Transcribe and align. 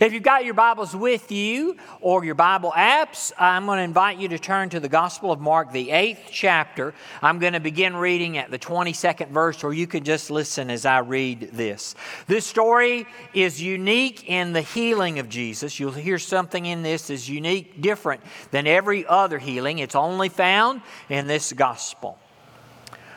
If 0.00 0.14
you've 0.14 0.22
got 0.22 0.46
your 0.46 0.54
Bibles 0.54 0.96
with 0.96 1.30
you 1.30 1.76
or 2.00 2.24
your 2.24 2.34
Bible 2.34 2.72
apps, 2.74 3.32
I'm 3.38 3.66
going 3.66 3.76
to 3.76 3.82
invite 3.82 4.16
you 4.16 4.28
to 4.28 4.38
turn 4.38 4.70
to 4.70 4.80
the 4.80 4.88
Gospel 4.88 5.30
of 5.30 5.40
Mark, 5.40 5.72
the 5.72 5.90
eighth 5.90 6.30
chapter. 6.32 6.94
I'm 7.20 7.38
going 7.38 7.52
to 7.52 7.60
begin 7.60 7.94
reading 7.94 8.38
at 8.38 8.50
the 8.50 8.58
22nd 8.58 9.28
verse, 9.28 9.62
or 9.62 9.74
you 9.74 9.86
can 9.86 10.02
just 10.02 10.30
listen 10.30 10.70
as 10.70 10.86
I 10.86 11.00
read 11.00 11.50
this. 11.52 11.94
This 12.26 12.46
story 12.46 13.06
is 13.34 13.60
unique 13.60 14.26
in 14.26 14.54
the 14.54 14.62
healing 14.62 15.18
of 15.18 15.28
Jesus. 15.28 15.78
You'll 15.78 15.92
hear 15.92 16.18
something 16.18 16.64
in 16.64 16.82
this 16.82 17.10
is 17.10 17.28
unique, 17.28 17.82
different 17.82 18.22
than 18.52 18.66
every 18.66 19.04
other 19.06 19.38
healing. 19.38 19.80
It's 19.80 19.94
only 19.94 20.30
found 20.30 20.80
in 21.10 21.26
this 21.26 21.52
Gospel. 21.52 22.18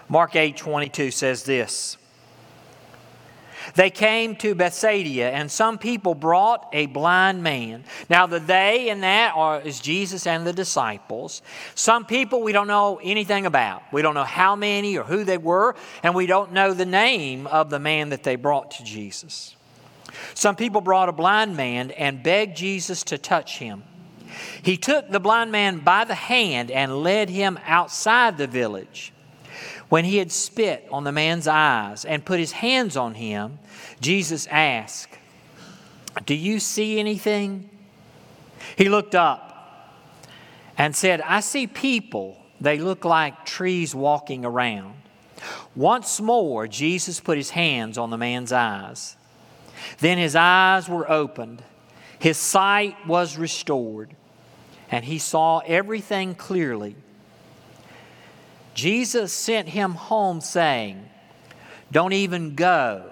Mark 0.10 0.36
8 0.36 0.58
22 0.58 1.12
says 1.12 1.44
this. 1.44 1.96
They 3.76 3.90
came 3.90 4.36
to 4.38 4.56
Bethsaida, 4.56 5.34
and 5.34 5.52
some 5.52 5.78
people 5.78 6.16
brought 6.16 6.68
a 6.74 6.86
blind 6.88 7.44
man. 7.44 7.84
Now, 8.10 8.28
the 8.28 8.40
they 8.40 8.90
in 8.90 9.02
that 9.02 9.34
are, 9.36 9.62
is 9.62 9.80
Jesus 9.80 10.28
and 10.28 10.46
the 10.46 10.54
disciples. 10.54 11.42
Some 11.76 12.06
people 12.06 12.42
we 12.42 12.52
don't 12.52 12.68
know 12.68 13.00
anything 13.02 13.46
about. 13.46 13.84
We 13.92 14.02
don't 14.02 14.16
know 14.16 14.24
how 14.24 14.56
many 14.56 14.98
or 14.98 15.04
who 15.04 15.24
they 15.24 15.38
were, 15.38 15.76
and 16.04 16.14
we 16.14 16.26
don't 16.26 16.52
know 16.52 16.74
the 16.74 16.86
name 16.86 17.48
of 17.48 17.70
the 17.70 17.80
man 17.80 18.10
that 18.10 18.24
they 18.24 18.36
brought 18.36 18.72
to 18.72 18.84
Jesus. 18.84 19.56
Some 20.34 20.56
people 20.56 20.82
brought 20.82 21.10
a 21.10 21.14
blind 21.14 21.56
man 21.56 21.92
and 21.92 22.24
begged 22.24 22.58
Jesus 22.58 23.04
to 23.06 23.18
touch 23.18 23.58
him. 23.58 23.84
He 24.62 24.78
took 24.78 25.10
the 25.10 25.20
blind 25.20 25.52
man 25.52 25.80
by 25.80 26.06
the 26.06 26.16
hand 26.16 26.72
and 26.72 27.04
led 27.04 27.30
him 27.30 27.60
outside 27.66 28.38
the 28.38 28.48
village. 28.48 29.13
When 29.94 30.06
he 30.06 30.18
had 30.18 30.32
spit 30.32 30.88
on 30.92 31.04
the 31.04 31.12
man's 31.12 31.48
eyes 31.48 32.04
and 32.04 32.26
put 32.26 32.40
his 32.40 32.52
hands 32.52 32.98
on 32.98 33.14
him, 33.14 33.60
Jesus 34.02 34.48
asked, 34.48 35.20
Do 36.26 36.34
you 36.34 36.60
see 36.60 37.00
anything? 37.00 37.70
He 38.76 38.90
looked 38.90 39.14
up 39.14 39.94
and 40.80 40.96
said, 40.96 41.22
I 41.22 41.42
see 41.42 41.68
people. 41.68 42.44
They 42.60 42.80
look 42.80 43.06
like 43.06 43.46
trees 43.46 43.94
walking 43.94 44.44
around. 44.44 44.96
Once 45.76 46.20
more, 46.20 46.68
Jesus 46.68 47.20
put 47.20 47.38
his 47.38 47.52
hands 47.52 48.00
on 48.00 48.10
the 48.10 48.18
man's 48.18 48.52
eyes. 48.52 49.16
Then 50.00 50.18
his 50.18 50.36
eyes 50.36 50.90
were 50.90 51.08
opened, 51.08 51.64
his 52.18 52.40
sight 52.40 52.96
was 53.06 53.38
restored, 53.38 54.16
and 54.90 55.06
he 55.06 55.20
saw 55.20 55.60
everything 55.60 56.34
clearly. 56.34 56.96
Jesus 58.74 59.32
sent 59.32 59.70
him 59.70 59.92
home 59.92 60.42
saying, 60.42 61.10
Don't 61.92 62.14
even 62.14 62.56
go 62.56 63.12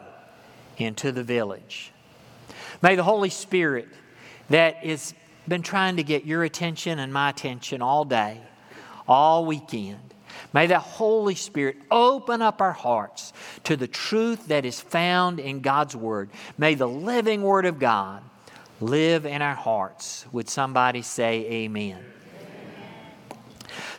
into 0.78 1.12
the 1.12 1.23
village. 1.23 1.92
May 2.81 2.95
the 2.95 3.04
Holy 3.04 3.30
Spirit 3.30 3.88
that 4.50 4.78
has 4.78 5.14
been 5.48 5.62
trying 5.62 5.98
to 5.98 6.04
get 6.04 6.26
your 6.26 6.44
attention 6.44 7.00
and 7.00 7.14
my 7.14 7.30
attention 7.30 7.82
all 7.82 8.06
day, 8.06 8.39
all 9.08 9.45
weekend, 9.45 10.14
may 10.54 10.67
the 10.67 10.80
Holy 10.80 11.36
Spirit 11.36 11.78
open 11.89 12.42
up 12.42 12.62
our 12.62 12.72
hearts 12.72 13.34
to 13.64 13.76
the 13.76 13.88
truth 13.88 14.48
that 14.48 14.66
is 14.66 14.80
found 14.80 15.39
in 15.39 15.62
God's 15.62 15.95
Word. 15.95 16.30
May 16.58 16.76
the 16.76 16.88
living 16.88 17.44
Word 17.44 17.66
of 17.66 17.80
God 17.80 18.23
live 18.80 19.26
in 19.26 19.42
our 19.42 19.56
hearts. 19.56 20.26
Would 20.32 20.50
somebody 20.50 21.02
say, 21.02 21.45
Amen? 21.45 22.04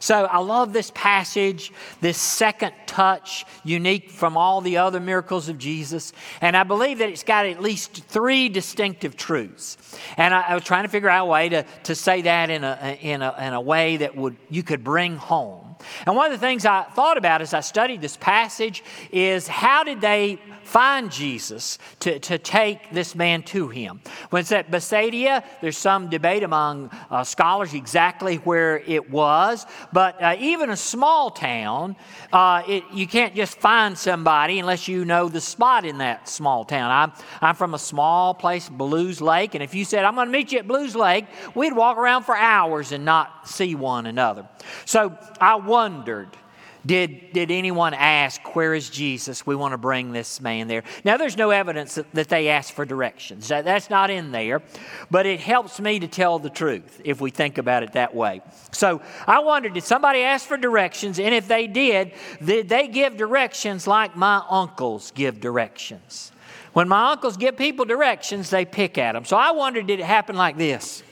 So 0.03 0.25
I 0.25 0.39
love 0.39 0.72
this 0.72 0.91
passage, 0.97 1.72
this 2.00 2.19
second 2.19 2.72
touch, 2.89 3.47
unique 3.62 4.11
from 4.11 4.36
all 4.36 4.61
the 4.61 4.78
other 4.78 4.98
miracles 4.98 5.48
of 5.48 5.59
Jesus. 5.59 6.12
And 6.41 6.56
I 6.56 6.64
believe 6.64 6.98
that 6.98 7.09
it's 7.09 7.22
got 7.22 7.47
at 7.47 7.62
least 7.62 8.03
three 8.06 8.48
distinctive 8.48 9.17
truths. 9.17 9.78
And 10.17 10.34
I, 10.34 10.41
I 10.41 10.55
was 10.56 10.64
trying 10.64 10.83
to 10.83 10.89
figure 10.89 11.09
out 11.09 11.28
a 11.28 11.31
way 11.31 11.50
to, 11.50 11.62
to 11.84 11.94
say 11.94 12.22
that 12.22 12.50
in 12.50 12.64
a, 12.64 12.98
in, 13.00 13.22
a, 13.22 13.33
in 13.47 13.53
a 13.53 13.61
way 13.61 13.98
that 13.98 14.17
would 14.17 14.36
you 14.50 14.64
could 14.64 14.83
bring 14.83 15.19
home. 15.19 15.72
And 16.06 16.16
one 16.16 16.27
of 16.27 16.33
the 16.33 16.44
things 16.44 16.64
I 16.64 16.83
thought 16.83 17.16
about 17.16 17.43
as 17.43 17.54
I 17.54 17.60
studied 17.60 18.00
this 18.00 18.16
passage 18.16 18.82
is 19.10 19.48
how 19.48 19.84
did 19.84 20.00
they 20.00 20.38
find 20.62 21.10
Jesus 21.10 21.78
to, 22.00 22.19
to 22.20 22.38
take 22.38 22.91
this 22.91 23.15
man 23.15 23.43
to 23.43 23.69
him. 23.69 24.00
When 24.31 24.41
it's 24.41 24.53
at 24.53 24.71
Bethsaida, 24.71 25.44
there's 25.60 25.76
some 25.76 26.09
debate 26.09 26.42
among 26.42 26.91
uh, 27.10 27.25
scholars 27.25 27.75
exactly 27.75 28.37
where 28.37 28.78
it 28.87 29.10
was, 29.10 29.66
but 29.92 30.21
uh, 30.22 30.37
even 30.38 30.71
a 30.71 30.76
small 30.76 31.31
town, 31.31 31.97
uh, 32.32 32.62
it, 32.66 32.84
you 32.92 33.06
can't 33.06 33.34
just 33.34 33.59
find 33.59 33.98
somebody 33.98 34.59
unless 34.59 34.88
you 34.88 35.04
know 35.04 35.28
the 35.28 35.41
spot 35.41 35.84
in 35.84 35.98
that 35.98 36.28
small 36.28 36.65
town. 36.65 36.91
I'm, 36.91 37.12
I'm 37.41 37.54
from 37.54 37.75
a 37.75 37.78
small 37.78 38.34
place, 38.34 38.69
Blues 38.69 39.21
Lake, 39.21 39.54
and 39.54 39.62
if 39.62 39.75
you 39.75 39.84
said, 39.84 40.04
I'm 40.04 40.15
going 40.15 40.28
to 40.28 40.32
meet 40.32 40.53
you 40.53 40.59
at 40.59 40.69
Blues 40.69 40.97
Lake, 40.97 41.26
we'd 41.54 41.75
walk 41.75 41.98
around 41.98 42.22
for 42.22 42.37
hours 42.37 42.92
and 42.92 43.04
not 43.04 43.48
see 43.48 43.75
one 43.75 44.06
another. 44.06 44.48
So 44.84 45.16
I 45.41 45.56
wondered 45.72 46.37
did, 46.84 47.33
did 47.33 47.53
anyone 47.53 47.94
ask, 47.94 48.56
Where 48.56 48.75
is 48.75 48.91
Jesus? 48.91 49.47
We 49.47 49.55
want 49.55 49.72
to 49.72 49.78
bring 49.78 50.12
this 50.12 50.41
man 50.41 50.66
there. 50.66 50.83
Now, 51.05 51.16
there's 51.16 51.37
no 51.37 51.50
evidence 51.50 51.94
that, 51.94 52.12
that 52.12 52.28
they 52.28 52.49
asked 52.49 52.72
for 52.72 52.84
directions. 52.84 53.49
That, 53.49 53.65
that's 53.65 53.88
not 53.88 54.10
in 54.10 54.33
there, 54.33 54.62
but 55.09 55.25
it 55.25 55.38
helps 55.38 55.78
me 55.78 56.00
to 56.00 56.09
tell 56.09 56.41
the 56.41 56.50
truth 56.50 57.00
if 57.05 57.21
we 57.21 57.31
think 57.31 57.59
about 57.59 57.84
it 57.84 57.93
that 57.93 58.15
way. 58.15 58.41
So 58.72 59.00
I 59.28 59.38
wondered, 59.41 59.75
did 59.75 59.84
somebody 59.84 60.22
ask 60.22 60.47
for 60.47 60.56
directions? 60.56 61.21
And 61.21 61.33
if 61.33 61.47
they 61.47 61.69
did, 61.69 62.12
did 62.44 62.69
they 62.69 62.89
give 62.89 63.16
directions 63.16 63.87
like 63.87 64.16
my 64.16 64.43
uncles 64.50 65.12
give 65.12 65.41
directions? 65.41 66.33
When 66.72 66.89
my 66.89 67.12
uncles 67.12 67.37
give 67.37 67.56
people 67.56 67.84
directions, 67.84 68.50
they 68.50 68.65
pick 68.65 68.99
at 68.99 69.12
them. 69.12 69.25
So 69.25 69.37
I 69.37 69.53
wondered, 69.53 69.87
did 69.87 70.00
it 70.00 70.06
happen 70.06 70.34
like 70.34 70.56
this? 70.56 71.04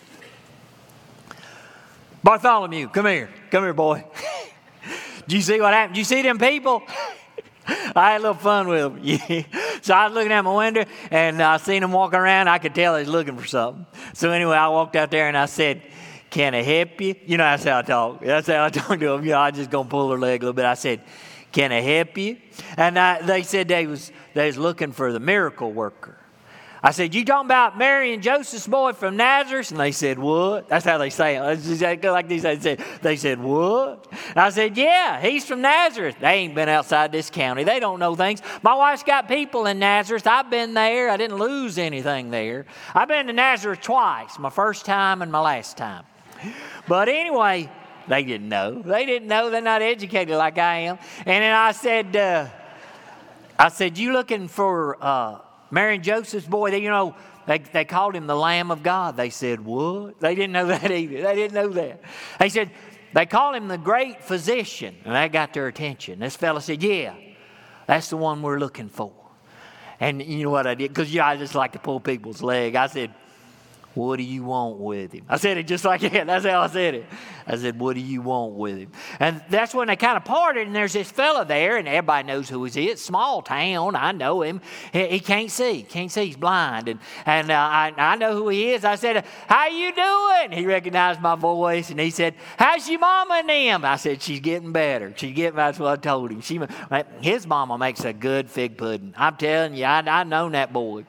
Bartholomew, 2.22 2.88
come 2.88 3.06
here. 3.06 3.30
Come 3.50 3.64
here, 3.64 3.72
boy. 3.72 4.04
Do 5.26 5.36
you 5.36 5.42
see 5.42 5.60
what 5.60 5.72
happened? 5.72 5.94
Do 5.94 6.00
you 6.00 6.04
see 6.04 6.22
them 6.22 6.38
people? 6.38 6.82
I 7.66 8.12
had 8.12 8.20
a 8.20 8.22
little 8.22 8.34
fun 8.34 8.68
with 8.68 8.80
them. 8.80 9.44
so 9.82 9.94
I 9.94 10.06
was 10.06 10.14
looking 10.14 10.32
out 10.32 10.44
my 10.44 10.54
window 10.54 10.84
and 11.10 11.40
I 11.40 11.56
seen 11.58 11.82
them 11.82 11.92
walking 11.92 12.18
around. 12.18 12.48
I 12.48 12.58
could 12.58 12.74
tell 12.74 12.94
they 12.94 13.00
was 13.00 13.08
looking 13.08 13.36
for 13.36 13.46
something. 13.46 13.86
So 14.12 14.30
anyway, 14.30 14.56
I 14.56 14.68
walked 14.68 14.96
out 14.96 15.10
there 15.10 15.28
and 15.28 15.36
I 15.36 15.46
said, 15.46 15.82
"Can 16.30 16.54
I 16.54 16.62
help 16.62 17.00
you?" 17.00 17.14
You 17.26 17.36
know, 17.36 17.44
that's 17.44 17.64
how 17.64 17.78
I 17.78 17.82
talk. 17.82 18.20
That's 18.22 18.48
how 18.48 18.64
I 18.64 18.70
talk 18.70 18.98
to 18.98 19.06
them. 19.06 19.24
You 19.24 19.30
know, 19.30 19.40
I 19.40 19.50
just 19.50 19.70
gonna 19.70 19.88
pull 19.88 20.08
their 20.08 20.18
leg 20.18 20.42
a 20.42 20.46
little 20.46 20.54
bit. 20.54 20.64
I 20.64 20.74
said, 20.74 21.02
"Can 21.52 21.72
I 21.72 21.80
help 21.80 22.18
you?" 22.18 22.38
And 22.76 22.98
I, 22.98 23.22
they 23.22 23.42
said 23.42 23.68
they 23.68 23.86
was 23.86 24.10
they 24.34 24.46
was 24.46 24.58
looking 24.58 24.92
for 24.92 25.12
the 25.12 25.20
miracle 25.20 25.72
worker. 25.72 26.18
I 26.82 26.92
said, 26.92 27.14
You 27.14 27.24
talking 27.24 27.46
about 27.46 27.76
Mary 27.76 28.14
and 28.14 28.22
Joseph's 28.22 28.66
boy 28.66 28.92
from 28.94 29.16
Nazareth? 29.16 29.70
And 29.70 29.78
they 29.78 29.92
said, 29.92 30.18
What? 30.18 30.68
That's 30.68 30.84
how 30.84 30.96
they 30.96 31.10
say 31.10 31.36
it. 31.36 32.04
Like 32.04 32.28
these, 32.28 32.42
they 32.42 32.58
said, 32.58 32.82
they 33.02 33.16
said, 33.16 33.42
What? 33.42 34.06
And 34.30 34.38
I 34.38 34.48
said, 34.50 34.76
Yeah, 34.76 35.20
he's 35.20 35.44
from 35.44 35.60
Nazareth. 35.60 36.16
They 36.20 36.32
ain't 36.32 36.54
been 36.54 36.70
outside 36.70 37.12
this 37.12 37.28
county. 37.28 37.64
They 37.64 37.80
don't 37.80 37.98
know 37.98 38.14
things. 38.14 38.40
My 38.62 38.74
wife's 38.74 39.02
got 39.02 39.28
people 39.28 39.66
in 39.66 39.78
Nazareth. 39.78 40.26
I've 40.26 40.48
been 40.48 40.72
there. 40.72 41.10
I 41.10 41.18
didn't 41.18 41.38
lose 41.38 41.76
anything 41.76 42.30
there. 42.30 42.64
I've 42.94 43.08
been 43.08 43.26
to 43.26 43.34
Nazareth 43.34 43.82
twice, 43.82 44.38
my 44.38 44.50
first 44.50 44.86
time 44.86 45.20
and 45.20 45.30
my 45.30 45.40
last 45.40 45.76
time. 45.76 46.04
But 46.88 47.10
anyway, 47.10 47.70
they 48.08 48.24
didn't 48.24 48.48
know. 48.48 48.80
They 48.80 49.04
didn't 49.04 49.28
know. 49.28 49.50
They're 49.50 49.60
not 49.60 49.82
educated 49.82 50.34
like 50.36 50.56
I 50.56 50.76
am. 50.76 50.98
And 51.18 51.42
then 51.42 51.52
I 51.52 51.72
said, 51.72 52.16
uh, 52.16 52.48
I 53.58 53.68
said, 53.68 53.98
You 53.98 54.14
looking 54.14 54.48
for. 54.48 54.96
Uh, 54.98 55.40
Mary 55.70 55.94
and 55.96 56.04
Joseph's 56.04 56.46
boy, 56.46 56.70
they, 56.70 56.80
you 56.80 56.90
know, 56.90 57.14
they, 57.46 57.58
they 57.58 57.84
called 57.84 58.14
him 58.14 58.26
the 58.26 58.36
Lamb 58.36 58.70
of 58.70 58.82
God. 58.82 59.16
They 59.16 59.30
said, 59.30 59.60
What? 59.60 60.20
They 60.20 60.34
didn't 60.34 60.52
know 60.52 60.66
that 60.68 60.90
either. 60.90 61.22
They 61.22 61.34
didn't 61.34 61.54
know 61.54 61.68
that. 61.68 62.00
They 62.38 62.48
said, 62.48 62.70
They 63.12 63.26
call 63.26 63.54
him 63.54 63.68
the 63.68 63.78
great 63.78 64.22
physician. 64.22 64.96
And 65.04 65.14
that 65.14 65.32
got 65.32 65.52
their 65.52 65.66
attention. 65.66 66.18
This 66.18 66.36
fellow 66.36 66.60
said, 66.60 66.82
Yeah, 66.82 67.14
that's 67.86 68.10
the 68.10 68.16
one 68.16 68.42
we're 68.42 68.58
looking 68.58 68.88
for. 68.88 69.12
And 69.98 70.22
you 70.22 70.44
know 70.44 70.50
what 70.50 70.66
I 70.66 70.74
did? 70.74 70.88
Because, 70.88 71.12
yeah, 71.12 71.26
I 71.26 71.36
just 71.36 71.54
like 71.54 71.72
to 71.72 71.78
pull 71.78 72.00
people's 72.00 72.42
leg. 72.42 72.74
I 72.74 72.86
said, 72.86 73.12
what 73.94 74.16
do 74.16 74.22
you 74.22 74.44
want 74.44 74.78
with 74.78 75.12
him? 75.12 75.24
I 75.28 75.36
said 75.36 75.58
it 75.58 75.66
just 75.66 75.84
like 75.84 76.00
that. 76.02 76.26
That's 76.26 76.46
how 76.46 76.62
I 76.62 76.68
said 76.68 76.94
it. 76.94 77.06
I 77.46 77.56
said, 77.56 77.78
What 77.80 77.94
do 77.94 78.00
you 78.00 78.22
want 78.22 78.54
with 78.54 78.78
him? 78.78 78.92
And 79.18 79.42
that's 79.50 79.74
when 79.74 79.88
they 79.88 79.96
kind 79.96 80.16
of 80.16 80.24
parted, 80.24 80.66
and 80.66 80.76
there's 80.76 80.92
this 80.92 81.10
fella 81.10 81.44
there, 81.44 81.76
and 81.76 81.88
everybody 81.88 82.28
knows 82.28 82.48
who 82.48 82.64
he 82.64 82.90
is. 82.90 83.00
Small 83.00 83.42
town, 83.42 83.96
I 83.96 84.12
know 84.12 84.42
him. 84.42 84.60
He, 84.92 85.06
he 85.08 85.20
can't 85.20 85.50
see, 85.50 85.82
can't 85.82 86.10
see, 86.10 86.26
he's 86.26 86.36
blind. 86.36 86.88
And, 86.88 87.00
and 87.26 87.50
uh, 87.50 87.54
I, 87.54 87.92
I 87.96 88.16
know 88.16 88.34
who 88.34 88.48
he 88.48 88.70
is. 88.70 88.84
I 88.84 88.94
said, 88.94 89.24
How 89.48 89.66
you 89.66 89.92
doing? 89.92 90.52
He 90.52 90.66
recognized 90.66 91.20
my 91.20 91.34
voice, 91.34 91.90
and 91.90 91.98
he 91.98 92.10
said, 92.10 92.34
How's 92.56 92.88
your 92.88 93.00
mama 93.00 93.34
and 93.40 93.48
them? 93.48 93.84
I 93.84 93.96
said, 93.96 94.22
She's 94.22 94.40
getting 94.40 94.72
better. 94.72 95.12
She's 95.16 95.34
getting, 95.34 95.56
that's 95.56 95.80
what 95.80 95.98
I 95.98 96.00
told 96.00 96.30
him. 96.30 96.40
She, 96.42 96.60
his 97.20 97.46
mama 97.46 97.76
makes 97.76 98.04
a 98.04 98.12
good 98.12 98.48
fig 98.48 98.78
pudding. 98.78 99.14
I'm 99.16 99.36
telling 99.36 99.74
you, 99.74 99.84
I, 99.84 99.98
I 100.00 100.22
known 100.22 100.52
that 100.52 100.72
boy. 100.72 101.04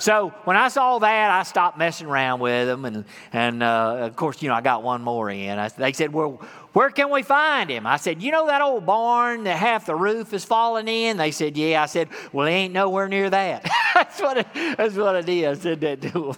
So 0.00 0.32
when 0.44 0.56
I 0.56 0.68
saw 0.68 0.98
that, 0.98 1.30
I 1.30 1.42
stopped 1.42 1.76
messing 1.76 2.06
around 2.06 2.40
with 2.40 2.66
them. 2.66 2.86
And, 2.86 3.04
and 3.34 3.62
uh, 3.62 3.98
of 4.00 4.16
course, 4.16 4.40
you 4.40 4.48
know, 4.48 4.54
I 4.54 4.62
got 4.62 4.82
one 4.82 5.02
more 5.02 5.28
in. 5.28 5.58
I, 5.58 5.68
they 5.68 5.92
said, 5.92 6.10
Well, 6.10 6.40
where 6.72 6.88
can 6.88 7.10
we 7.10 7.22
find 7.22 7.68
him? 7.68 7.86
I 7.86 7.98
said, 7.98 8.22
You 8.22 8.32
know 8.32 8.46
that 8.46 8.62
old 8.62 8.86
barn 8.86 9.44
that 9.44 9.58
half 9.58 9.84
the 9.84 9.94
roof 9.94 10.32
is 10.32 10.42
falling 10.42 10.88
in? 10.88 11.18
They 11.18 11.30
said, 11.30 11.54
Yeah. 11.54 11.82
I 11.82 11.86
said, 11.86 12.08
Well, 12.32 12.46
he 12.46 12.54
ain't 12.54 12.72
nowhere 12.72 13.08
near 13.08 13.28
that. 13.28 13.70
that's, 13.94 14.18
what 14.22 14.38
it, 14.38 14.46
that's 14.54 14.94
what 14.94 15.16
I 15.16 15.20
did. 15.20 15.44
I 15.44 15.54
said 15.54 15.80
that 15.82 16.00
to 16.00 16.30
him. 16.30 16.36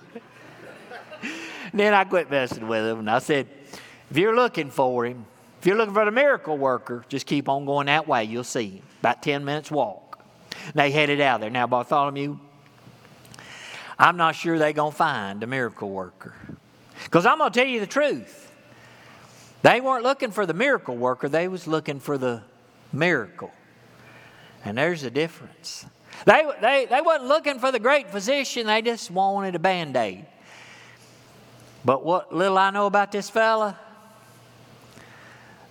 then 1.73 1.95
I 1.95 2.03
quit 2.03 2.29
messing 2.29 2.67
with 2.67 2.85
him. 2.85 2.99
And 2.99 3.11
I 3.11 3.21
said, 3.21 3.47
If 4.11 4.17
you're 4.17 4.35
looking 4.35 4.71
for 4.71 5.07
him, 5.07 5.25
if 5.61 5.67
you're 5.67 5.77
looking 5.77 5.95
for 5.95 6.05
the 6.05 6.11
miracle 6.11 6.59
worker, 6.59 7.05
just 7.09 7.27
keep 7.27 7.49
on 7.49 7.65
going 7.65 7.87
that 7.87 8.09
way. 8.09 8.25
You'll 8.25 8.43
see 8.43 8.71
him. 8.71 8.83
About 8.99 9.23
10 9.23 9.45
minutes 9.45 9.71
walk. 9.71 10.25
They 10.75 10.91
headed 10.91 11.21
out 11.21 11.41
there. 11.41 11.51
Now, 11.51 11.69
Bartholomew, 11.69 12.39
I'm 13.99 14.17
not 14.17 14.35
sure 14.35 14.59
they're 14.59 14.73
going 14.73 14.93
to 14.93 14.97
find 14.97 15.43
a 15.43 15.47
miracle 15.47 15.91
worker. 15.91 16.35
Because 17.05 17.27
I'm 17.27 17.39
going 17.39 17.53
to 17.53 17.59
tell 17.59 17.69
you 17.69 17.81
the 17.81 17.87
truth. 17.87 18.51
They 19.63 19.81
weren't 19.81 20.03
looking 20.03 20.31
for 20.31 20.45
the 20.45 20.55
miracle 20.55 20.97
worker, 20.97 21.29
they 21.29 21.49
was 21.49 21.67
looking 21.67 22.01
for 22.01 22.19
the 22.19 22.43
miracle. 22.93 23.53
And 24.65 24.79
there's 24.79 25.05
a 25.05 25.11
difference. 25.11 25.87
They, 26.25 26.45
they, 26.61 26.87
they 26.87 27.01
wasn't 27.01 27.29
looking 27.29 27.59
for 27.59 27.73
the 27.73 27.79
great 27.79 28.11
physician, 28.11 28.67
they 28.67 28.83
just 28.83 29.11
wanted 29.11 29.55
a 29.55 29.59
band 29.59 29.97
aid. 29.97 30.27
But 31.85 32.05
what 32.05 32.33
little 32.33 32.59
I 32.59 32.71
know 32.71 32.87
about 32.87 33.11
this 33.11 33.29
fella, 33.29 33.79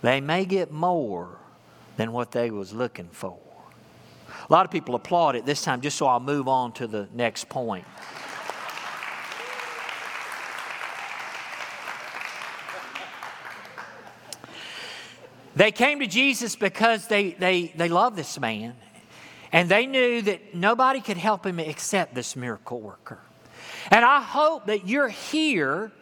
they 0.02 0.20
may 0.20 0.46
get 0.46 0.72
more 0.72 1.38
than 1.98 2.12
what 2.12 2.32
they 2.32 2.52
was 2.52 2.74
looking 2.74 3.08
for. 3.12 3.40
A 4.52 4.54
lot 4.54 4.66
of 4.66 4.72
people 4.72 4.96
applaud 4.96 5.38
it 5.38 5.46
this 5.46 5.62
time, 5.62 5.80
just 5.80 5.98
so 5.98 6.08
I'll 6.08 6.20
move 6.20 6.50
on 6.50 6.74
to 6.74 6.86
the 6.86 7.08
next 7.14 7.48
point. 7.48 7.86
They 15.56 15.72
came 15.72 16.02
to 16.02 16.06
Jesus 16.08 16.58
because 16.58 17.08
they, 17.08 17.32
they, 17.32 17.72
they 17.78 17.88
loved 17.88 18.18
this 18.18 18.38
man. 18.42 18.76
And 19.54 19.70
they 19.70 19.86
knew 19.86 20.22
that 20.24 20.54
nobody 20.54 21.00
could 21.00 21.16
help 21.16 21.46
him 21.46 21.58
except 21.58 22.14
this 22.14 22.36
miracle 22.36 22.82
worker. 22.82 23.20
And 23.90 24.04
I 24.04 24.20
hope 24.20 24.66
that 24.66 24.86
you're 24.86 25.08
here 25.08 25.94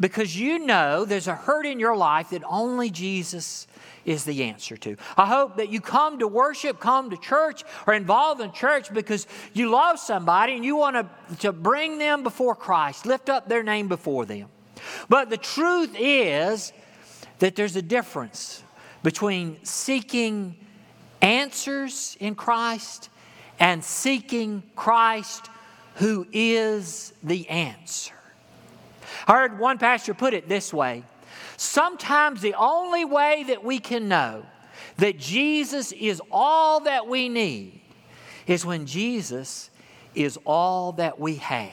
because 0.00 0.38
you 0.38 0.58
know 0.58 1.04
there's 1.04 1.28
a 1.28 1.34
hurt 1.34 1.66
in 1.66 1.80
your 1.80 1.96
life 1.96 2.30
that 2.30 2.42
only 2.46 2.90
Jesus 2.90 3.66
is 4.04 4.24
the 4.24 4.44
answer 4.44 4.76
to. 4.76 4.96
I 5.16 5.26
hope 5.26 5.56
that 5.56 5.68
you 5.68 5.80
come 5.80 6.20
to 6.20 6.28
worship, 6.28 6.78
come 6.78 7.10
to 7.10 7.16
church, 7.16 7.64
or 7.86 7.94
involved 7.94 8.40
in 8.40 8.52
church 8.52 8.92
because 8.92 9.26
you 9.52 9.70
love 9.70 9.98
somebody 9.98 10.54
and 10.54 10.64
you 10.64 10.76
want 10.76 10.96
to, 10.96 11.36
to 11.38 11.52
bring 11.52 11.98
them 11.98 12.22
before 12.22 12.54
Christ, 12.54 13.04
lift 13.04 13.28
up 13.28 13.48
their 13.48 13.62
name 13.62 13.88
before 13.88 14.24
them. 14.24 14.48
But 15.08 15.30
the 15.30 15.36
truth 15.36 15.94
is 15.98 16.72
that 17.40 17.56
there's 17.56 17.76
a 17.76 17.82
difference 17.82 18.62
between 19.02 19.62
seeking 19.64 20.56
answers 21.20 22.16
in 22.20 22.34
Christ 22.34 23.08
and 23.58 23.82
seeking 23.82 24.62
Christ 24.76 25.48
who 25.96 26.26
is 26.32 27.12
the 27.22 27.48
answer. 27.48 28.15
Heard 29.26 29.58
one 29.58 29.78
pastor 29.78 30.14
put 30.14 30.34
it 30.34 30.48
this 30.48 30.72
way 30.72 31.04
Sometimes 31.56 32.40
the 32.40 32.54
only 32.54 33.04
way 33.04 33.44
that 33.48 33.64
we 33.64 33.78
can 33.78 34.08
know 34.08 34.44
that 34.98 35.18
Jesus 35.18 35.92
is 35.92 36.20
all 36.30 36.80
that 36.80 37.06
we 37.06 37.28
need 37.28 37.80
is 38.46 38.64
when 38.64 38.86
Jesus 38.86 39.70
is 40.14 40.38
all 40.44 40.92
that 40.92 41.18
we 41.18 41.36
have. 41.36 41.72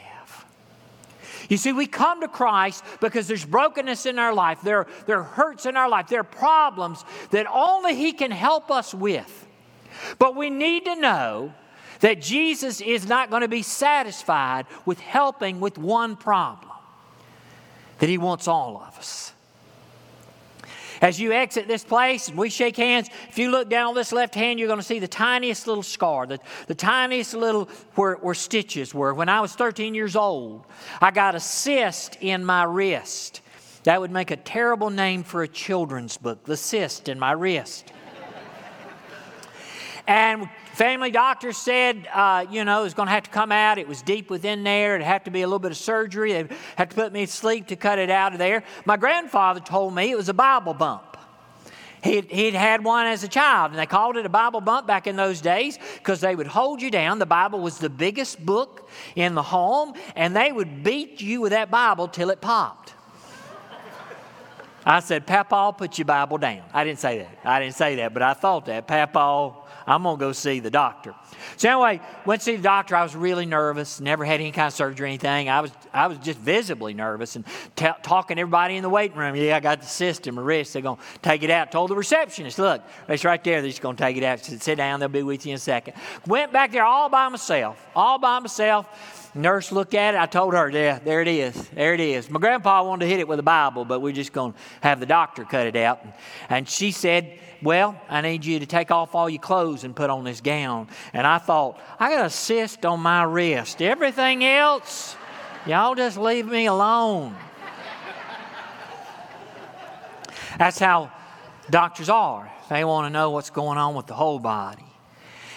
You 1.49 1.57
see, 1.57 1.73
we 1.73 1.87
come 1.87 2.21
to 2.21 2.27
Christ 2.27 2.83
because 2.99 3.27
there's 3.27 3.45
brokenness 3.45 4.05
in 4.05 4.17
our 4.17 4.33
life, 4.33 4.61
there, 4.63 4.87
there 5.05 5.19
are 5.19 5.23
hurts 5.23 5.65
in 5.65 5.77
our 5.77 5.89
life, 5.89 6.07
there 6.07 6.21
are 6.21 6.23
problems 6.23 7.03
that 7.31 7.45
only 7.51 7.95
He 7.95 8.13
can 8.13 8.31
help 8.31 8.71
us 8.71 8.93
with. 8.93 9.47
But 10.17 10.35
we 10.35 10.49
need 10.49 10.85
to 10.85 10.95
know 10.95 11.53
that 11.99 12.21
Jesus 12.21 12.81
is 12.81 13.07
not 13.07 13.29
going 13.29 13.41
to 13.41 13.47
be 13.47 13.61
satisfied 13.61 14.65
with 14.85 14.99
helping 14.99 15.59
with 15.59 15.77
one 15.77 16.15
problem, 16.15 16.72
that 18.03 18.09
He 18.09 18.17
wants 18.17 18.49
all 18.49 18.75
of 18.85 18.97
us. 18.97 19.31
As 21.01 21.21
you 21.21 21.31
exit 21.31 21.69
this 21.69 21.85
place 21.85 22.27
and 22.27 22.37
we 22.37 22.49
shake 22.49 22.75
hands, 22.75 23.09
if 23.29 23.37
you 23.37 23.49
look 23.49 23.69
down 23.69 23.87
on 23.87 23.95
this 23.95 24.11
left 24.11 24.35
hand, 24.35 24.59
you're 24.59 24.67
going 24.67 24.81
to 24.81 24.85
see 24.85 24.99
the 24.99 25.07
tiniest 25.07 25.67
little 25.67 25.83
scar, 25.83 26.27
the, 26.27 26.37
the 26.67 26.75
tiniest 26.75 27.33
little 27.33 27.69
where, 27.95 28.15
where 28.15 28.33
stitches 28.33 28.93
were. 28.93 29.13
When 29.13 29.29
I 29.29 29.39
was 29.39 29.53
13 29.53 29.95
years 29.95 30.17
old, 30.17 30.65
I 30.99 31.11
got 31.11 31.33
a 31.33 31.39
cyst 31.39 32.17
in 32.19 32.43
my 32.43 32.65
wrist. 32.65 33.39
That 33.83 34.01
would 34.01 34.11
make 34.11 34.31
a 34.31 34.37
terrible 34.37 34.89
name 34.89 35.23
for 35.23 35.43
a 35.43 35.47
children's 35.47 36.17
book, 36.17 36.43
The 36.43 36.57
Cyst 36.57 37.07
in 37.07 37.17
My 37.17 37.31
Wrist. 37.31 37.93
And 40.07 40.49
Family 40.73 41.11
doctor 41.11 41.51
said, 41.51 42.07
uh, 42.11 42.47
you 42.49 42.65
know, 42.65 42.81
it 42.81 42.83
was 42.83 42.95
going 42.95 43.05
to 43.05 43.11
have 43.11 43.23
to 43.23 43.29
come 43.29 43.51
out. 43.51 43.77
It 43.77 43.87
was 43.87 44.01
deep 44.01 44.31
within 44.31 44.63
there. 44.63 44.95
It'd 44.95 45.05
have 45.05 45.25
to 45.25 45.31
be 45.31 45.43
a 45.43 45.47
little 45.47 45.59
bit 45.59 45.69
of 45.69 45.77
surgery. 45.77 46.33
They'd 46.33 46.49
have 46.77 46.89
to 46.89 46.95
put 46.95 47.13
me 47.13 47.27
to 47.27 47.31
sleep 47.31 47.67
to 47.67 47.75
cut 47.75 47.99
it 47.99 48.09
out 48.09 48.33
of 48.33 48.39
there. 48.39 48.63
My 48.83 48.97
grandfather 48.97 49.59
told 49.59 49.93
me 49.93 50.09
it 50.09 50.17
was 50.17 50.29
a 50.29 50.33
Bible 50.33 50.73
bump. 50.73 51.15
He'd, 52.03 52.25
he'd 52.31 52.55
had 52.55 52.83
one 52.83 53.05
as 53.05 53.23
a 53.23 53.27
child, 53.27 53.69
and 53.69 53.79
they 53.79 53.85
called 53.85 54.17
it 54.17 54.25
a 54.25 54.29
Bible 54.29 54.61
bump 54.61 54.87
back 54.87 55.05
in 55.05 55.15
those 55.15 55.41
days 55.41 55.77
because 55.99 56.21
they 56.21 56.35
would 56.35 56.47
hold 56.47 56.81
you 56.81 56.89
down. 56.89 57.19
The 57.19 57.27
Bible 57.27 57.59
was 57.59 57.77
the 57.77 57.89
biggest 57.89 58.43
book 58.43 58.89
in 59.15 59.35
the 59.35 59.43
home, 59.43 59.93
and 60.15 60.35
they 60.35 60.51
would 60.51 60.83
beat 60.83 61.21
you 61.21 61.39
with 61.39 61.51
that 61.51 61.69
Bible 61.69 62.07
till 62.07 62.31
it 62.31 62.41
popped. 62.41 62.95
I 64.85 64.99
said, 64.99 65.25
Papa, 65.25 65.75
put 65.77 65.97
your 65.97 66.05
Bible 66.05 66.37
down. 66.37 66.61
I 66.73 66.83
didn't 66.83 66.99
say 66.99 67.19
that. 67.19 67.37
I 67.43 67.59
didn't 67.59 67.75
say 67.75 67.95
that, 67.95 68.13
but 68.13 68.21
I 68.21 68.33
thought 68.33 68.65
that. 68.65 68.87
Papa, 68.87 69.53
I'm 69.87 70.03
going 70.03 70.17
to 70.17 70.19
go 70.19 70.31
see 70.31 70.59
the 70.59 70.71
doctor. 70.71 71.13
So 71.57 71.69
anyway, 71.69 72.01
went 72.25 72.41
to 72.41 72.45
see 72.45 72.55
the 72.55 72.63
doctor. 72.63 72.95
I 72.95 73.03
was 73.03 73.15
really 73.15 73.45
nervous. 73.45 73.99
Never 73.99 74.25
had 74.25 74.39
any 74.39 74.51
kind 74.51 74.67
of 74.67 74.73
surgery 74.73 75.05
or 75.05 75.07
anything. 75.07 75.49
I 75.49 75.61
was, 75.61 75.71
I 75.93 76.07
was 76.07 76.17
just 76.19 76.39
visibly 76.39 76.93
nervous 76.93 77.35
and 77.35 77.45
t- 77.75 77.87
talking 78.01 78.35
to 78.35 78.41
everybody 78.41 78.75
in 78.75 78.83
the 78.83 78.89
waiting 78.89 79.17
room. 79.17 79.35
Yeah, 79.35 79.57
I 79.57 79.59
got 79.59 79.81
the 79.81 79.87
cyst 79.87 80.27
in 80.27 80.35
my 80.35 80.41
wrist. 80.41 80.73
They're 80.73 80.81
going 80.81 80.97
to 80.97 81.19
take 81.21 81.43
it 81.43 81.49
out. 81.49 81.71
Told 81.71 81.89
the 81.89 81.95
receptionist, 81.95 82.59
look, 82.59 82.81
it's 83.07 83.25
right 83.25 83.43
there. 83.43 83.61
They're 83.61 83.69
just 83.69 83.81
going 83.81 83.95
to 83.95 84.03
take 84.03 84.17
it 84.17 84.23
out. 84.23 84.39
Said, 84.39 84.61
sit 84.61 84.75
down. 84.75 84.99
They'll 84.99 85.09
be 85.09 85.23
with 85.23 85.45
you 85.45 85.51
in 85.51 85.55
a 85.55 85.59
second. 85.59 85.93
Went 86.27 86.51
back 86.51 86.71
there 86.71 86.85
all 86.85 87.09
by 87.09 87.29
myself. 87.29 87.83
All 87.95 88.19
by 88.19 88.39
myself. 88.39 89.22
Nurse 89.35 89.71
looked 89.71 89.95
at 89.95 90.13
it. 90.13 90.19
I 90.19 90.27
told 90.27 90.53
her, 90.53 90.69
yeah, 90.69 90.99
there 90.99 91.21
it 91.21 91.27
is. 91.27 91.55
There 91.69 91.93
it 91.93 91.99
is. 91.99 92.29
My 92.29 92.39
grandpa 92.39 92.83
wanted 92.83 93.05
to 93.05 93.09
hit 93.09 93.19
it 93.19 93.27
with 93.27 93.39
a 93.39 93.43
Bible, 93.43 93.83
but 93.83 93.99
we're 93.99 94.13
just 94.13 94.31
going 94.31 94.53
to 94.53 94.59
have 94.81 94.99
the 94.99 95.07
doctor 95.07 95.43
cut 95.43 95.65
it 95.65 95.75
out. 95.75 96.05
And 96.49 96.69
she 96.69 96.91
said, 96.91 97.39
well, 97.63 97.99
I 98.09 98.21
need 98.21 98.45
you 98.45 98.59
to 98.59 98.65
take 98.67 98.91
off 98.91 99.15
all 99.15 99.29
your 99.29 99.41
clothes 99.41 99.83
and 99.83 99.95
put 99.95 100.11
on 100.11 100.23
this 100.23 100.39
gown. 100.39 100.87
And 101.13 101.25
I 101.25 101.39
thought, 101.39 101.79
I 101.99 102.09
got 102.09 102.25
a 102.25 102.29
cyst 102.29 102.85
on 102.85 102.99
my 102.99 103.23
wrist. 103.23 103.81
Everything 103.81 104.43
else, 104.43 105.15
y'all 105.65 105.95
just 105.95 106.17
leave 106.17 106.45
me 106.45 106.67
alone. 106.67 107.35
That's 110.59 110.77
how 110.77 111.11
doctors 111.71 112.09
are. 112.09 112.51
They 112.69 112.83
want 112.83 113.07
to 113.07 113.09
know 113.09 113.31
what's 113.31 113.49
going 113.49 113.79
on 113.79 113.95
with 113.95 114.05
the 114.05 114.13
whole 114.13 114.37
body. 114.37 114.85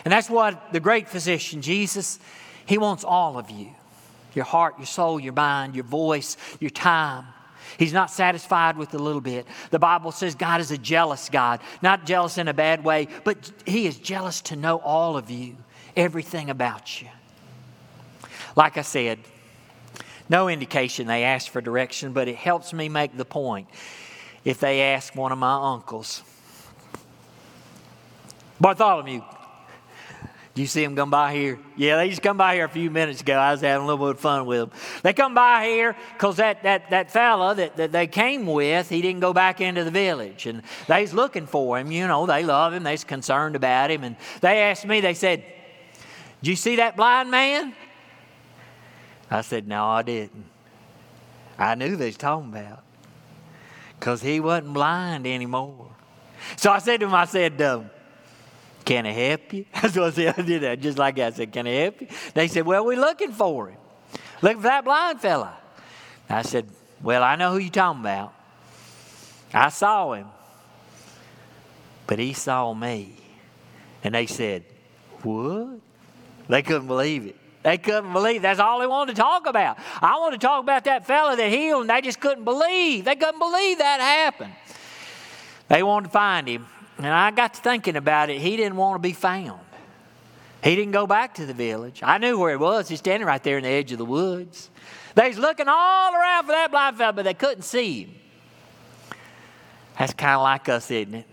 And 0.05 0.13
that's 0.13 0.31
what 0.31 0.73
the 0.73 0.81
great 0.81 1.09
physician, 1.09 1.61
Jesus, 1.61 2.19
he 2.67 2.79
wants 2.79 3.05
all 3.05 3.39
of 3.39 3.51
you 3.51 3.71
your 4.35 4.45
heart, 4.45 4.75
your 4.77 4.87
soul, 4.87 5.19
your 5.19 5.33
mind, 5.33 5.75
your 5.75 5.85
voice, 5.85 6.37
your 6.61 6.69
time. 6.69 7.25
He's 7.79 7.95
not 7.95 8.11
satisfied 8.11 8.77
with 8.77 8.93
a 8.93 8.99
little 8.99 9.23
bit. 9.23 9.47
The 9.71 9.79
Bible 9.79 10.13
says 10.13 10.35
God 10.35 10.61
is 10.61 10.71
a 10.71 10.79
jealous 10.79 11.31
God, 11.31 11.61
not 11.81 12.05
jealous 12.05 12.37
in 12.37 12.47
a 12.47 12.55
bad 12.55 12.85
way, 12.85 13.09
but 13.25 13.51
He 13.65 13.87
is 13.87 13.99
jealous 13.99 14.43
to 14.43 14.57
know 14.57 14.79
all 14.79 15.17
of 15.17 15.31
you, 15.31 15.57
everything 15.97 16.51
about 16.51 17.01
you. 17.01 17.09
Like 18.57 18.77
I 18.77 18.83
said, 18.83 19.19
no 20.29 20.49
indication 20.49 21.07
they 21.07 21.25
asked 21.25 21.51
for 21.51 21.61
direction, 21.61 22.13
but 22.13 22.29
it 22.29 22.37
helps 22.37 22.73
me 22.73 22.89
make 22.89 23.17
the 23.17 23.25
point 23.25 23.69
if 24.45 24.61
they 24.61 24.83
ask 24.83 25.15
one 25.15 25.33
of 25.33 25.39
my 25.39 25.73
uncles. 25.73 26.23
Bartholomew, 28.61 29.23
do 30.57 30.63
you 30.63 30.69
see 30.69 30.83
them 30.83 30.97
come 30.97 31.11
by 31.11 31.35
here? 31.35 31.59
Yeah, 31.77 31.99
they 31.99 32.09
just 32.09 32.23
come 32.23 32.39
by 32.39 32.55
here 32.55 32.65
a 32.65 32.69
few 32.71 32.91
minutes 32.91 33.21
ago. 33.21 33.35
I 33.35 33.53
was 33.53 33.61
having 33.61 33.85
a 33.85 33.87
little 33.87 34.07
bit 34.07 34.17
of 34.17 34.21
fun 34.21 34.47
with 34.47 34.61
them. 34.61 34.71
They 35.03 35.13
come 35.13 35.35
by 35.35 35.67
here 35.67 35.95
because 36.15 36.37
that, 36.37 36.63
that, 36.63 36.89
that 36.89 37.11
fella 37.11 37.55
that, 37.57 37.77
that 37.77 37.93
they 37.93 38.07
came 38.07 38.47
with, 38.47 38.89
he 38.89 39.03
didn't 39.03 39.21
go 39.21 39.35
back 39.35 39.61
into 39.61 39.85
the 39.85 39.91
village. 39.91 40.47
And 40.47 40.63
they's 40.89 41.13
looking 41.13 41.47
for 41.47 41.79
him. 41.79 41.93
You 41.93 42.07
know, 42.07 42.25
they 42.25 42.43
love 42.43 42.73
him. 42.73 42.85
They's 42.85 43.05
concerned 43.05 43.55
about 43.55 43.91
him. 43.91 44.03
And 44.03 44.17
they 44.41 44.63
asked 44.63 44.87
me, 44.87 45.03
they 45.03 45.13
said, 45.13 45.45
Did 46.41 46.49
you 46.49 46.57
see 46.57 46.77
that 46.77 46.97
blind 46.97 47.31
man? 47.31 47.75
I 49.31 49.43
said, 49.43 49.69
No, 49.69 49.85
I 49.85 50.01
didn't. 50.01 50.47
I 51.59 51.75
knew 51.75 51.97
they 51.97 52.07
was 52.07 52.17
talking 52.17 52.49
about 52.49 52.83
because 54.01 54.23
he 54.23 54.41
wasn't 54.41 54.73
blind 54.73 55.27
anymore. 55.27 55.91
So 56.57 56.71
I 56.71 56.79
said 56.79 57.01
to 57.01 57.07
him, 57.07 57.15
I 57.15 57.27
said, 57.27 57.61
um, 57.61 57.91
can 58.87 59.05
I 59.05 59.11
help 59.11 59.53
you? 59.53 59.67
That's 59.75 59.97
what 59.97 60.05
I 60.05 60.11
said. 60.11 60.35
I 60.39 60.43
did 60.43 60.63
that 60.63 60.81
just 60.81 60.97
like. 60.97 61.19
I 61.19 61.31
said, 61.31 61.53
Can 61.53 61.67
I 61.67 61.71
help 61.73 62.01
you? 62.01 62.09
They 62.33 62.49
said, 62.49 62.65
Well, 62.65 62.87
we're 62.87 62.99
looking 62.99 63.33
for 63.33 63.69
him. 63.69 63.79
Looking 64.41 64.59
for 64.59 64.69
that 64.69 64.85
blind 64.85 65.21
fella. 65.21 65.55
I 66.31 66.43
said, 66.43 66.67
Well, 67.03 67.23
I 67.23 67.35
know 67.35 67.53
who 67.53 67.59
you're 67.59 67.71
talking 67.71 68.01
about. 68.01 68.33
I 69.53 69.69
saw 69.71 70.13
him, 70.13 70.29
but 72.07 72.19
he 72.19 72.33
saw 72.33 72.73
me. 72.73 73.17
And 74.05 74.15
they 74.15 74.27
said, 74.27 74.65
What? 75.23 75.81
They 76.49 76.63
couldn't 76.63 76.87
believe 76.87 77.27
it. 77.27 77.37
They 77.65 77.79
couldn't 77.79 78.13
believe. 78.13 78.43
That's 78.43 78.61
all 78.61 78.79
they 78.79 78.87
wanted 78.87 79.17
to 79.17 79.21
talk 79.21 79.49
about. 79.49 79.79
I 80.01 80.21
want 80.21 80.35
to 80.35 80.39
talk 80.39 80.63
about 80.63 80.85
that 80.85 81.05
fella 81.05 81.35
that 81.35 81.51
healed, 81.51 81.81
and 81.81 81.91
they 81.91 82.01
just 82.03 82.21
couldn't 82.21 82.45
believe. 82.45 83.05
They 83.05 83.17
couldn't 83.17 83.41
believe 83.41 83.79
that 83.79 83.99
happened. 83.99 84.53
They 85.67 85.83
wanted 85.83 86.07
to 86.07 86.13
find 86.13 86.47
him. 86.47 86.67
And 86.99 87.07
I 87.07 87.31
got 87.31 87.55
to 87.55 87.61
thinking 87.61 87.97
about 87.97 88.31
it. 88.31 88.41
He 88.41 88.57
didn't 88.57 88.77
want 88.77 88.97
to 88.97 89.07
be 89.07 89.13
found. 89.13 89.61
He 90.65 90.75
didn't 90.75 90.93
go 90.93 91.07
back 91.07 91.35
to 91.35 91.47
the 91.47 91.55
village. 91.55 92.01
I 92.03 92.19
knew 92.19 92.39
where 92.39 92.51
he 92.51 92.57
was. 92.57 92.89
He's 92.89 92.99
standing 92.99 93.27
right 93.27 93.43
there 93.43 93.59
in 93.59 93.65
the 93.65 93.71
edge 93.71 93.93
of 93.93 93.99
the 93.99 94.05
woods. 94.05 94.71
They 95.15 95.29
was 95.29 95.39
looking 95.39 95.69
all 95.69 96.15
around 96.15 96.45
for 96.47 96.53
that 96.53 96.71
blind 96.71 96.97
fellow, 96.97 97.13
but 97.13 97.25
they 97.25 97.35
couldn't 97.35 97.63
see 97.63 98.05
him. 98.05 98.15
That's 99.99 100.13
kind 100.13 100.35
of 100.35 100.43
like 100.43 100.69
us, 100.69 100.91
isn't 100.91 101.15
it? 101.15 101.27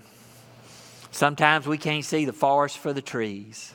Sometimes 1.12 1.67
we 1.67 1.77
can't 1.77 2.03
see 2.03 2.25
the 2.25 2.34
forest 2.34 2.77
for 2.77 2.93
the 2.93 3.01
trees. 3.01 3.74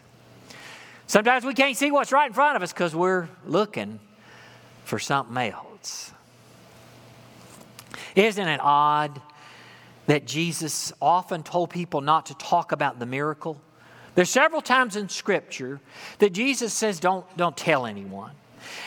Sometimes 1.07 1.45
we 1.45 1.55
can't 1.55 1.77
see 1.77 1.91
what's 1.91 2.13
right 2.13 2.27
in 2.27 2.33
front 2.33 2.57
of 2.57 2.63
us 2.63 2.73
because 2.73 2.95
we're 2.95 3.29
looking 3.47 3.99
for 4.85 4.99
something 4.99 5.37
else. 5.37 6.13
Isn't 8.15 8.49
it 8.49 8.61
odd 8.63 9.21
that 10.09 10.27
Jesus 10.27 10.93
often 11.01 11.43
told 11.43 11.71
people 11.71 12.01
not 12.01 12.27
to 12.27 12.35
talk 12.35 12.73
about 12.73 12.99
the 12.99 13.07
miracle? 13.07 13.61
There's 14.15 14.31
several 14.31 14.63
times 14.63 14.97
in 14.97 15.09
Scripture 15.09 15.81
that 16.19 16.33
Jesus 16.33 16.75
says, 16.75 16.99
don't, 16.99 17.25
don't 17.37 17.57
tell 17.57 17.87
anyone. 17.87 18.33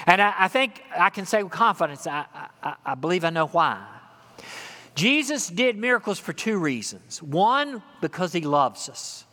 And 0.05 0.21
I, 0.21 0.33
I 0.37 0.47
think 0.47 0.81
I 0.97 1.09
can 1.09 1.25
say 1.25 1.43
with 1.43 1.51
confidence, 1.51 2.05
I, 2.07 2.25
I, 2.61 2.75
I 2.85 2.95
believe 2.95 3.23
I 3.23 3.29
know 3.29 3.47
why. 3.47 3.81
Jesus 4.95 5.47
did 5.47 5.77
miracles 5.77 6.19
for 6.19 6.33
two 6.33 6.57
reasons. 6.57 7.21
One, 7.21 7.81
because 8.01 8.33
he 8.33 8.41
loves 8.41 8.89
us 8.89 9.23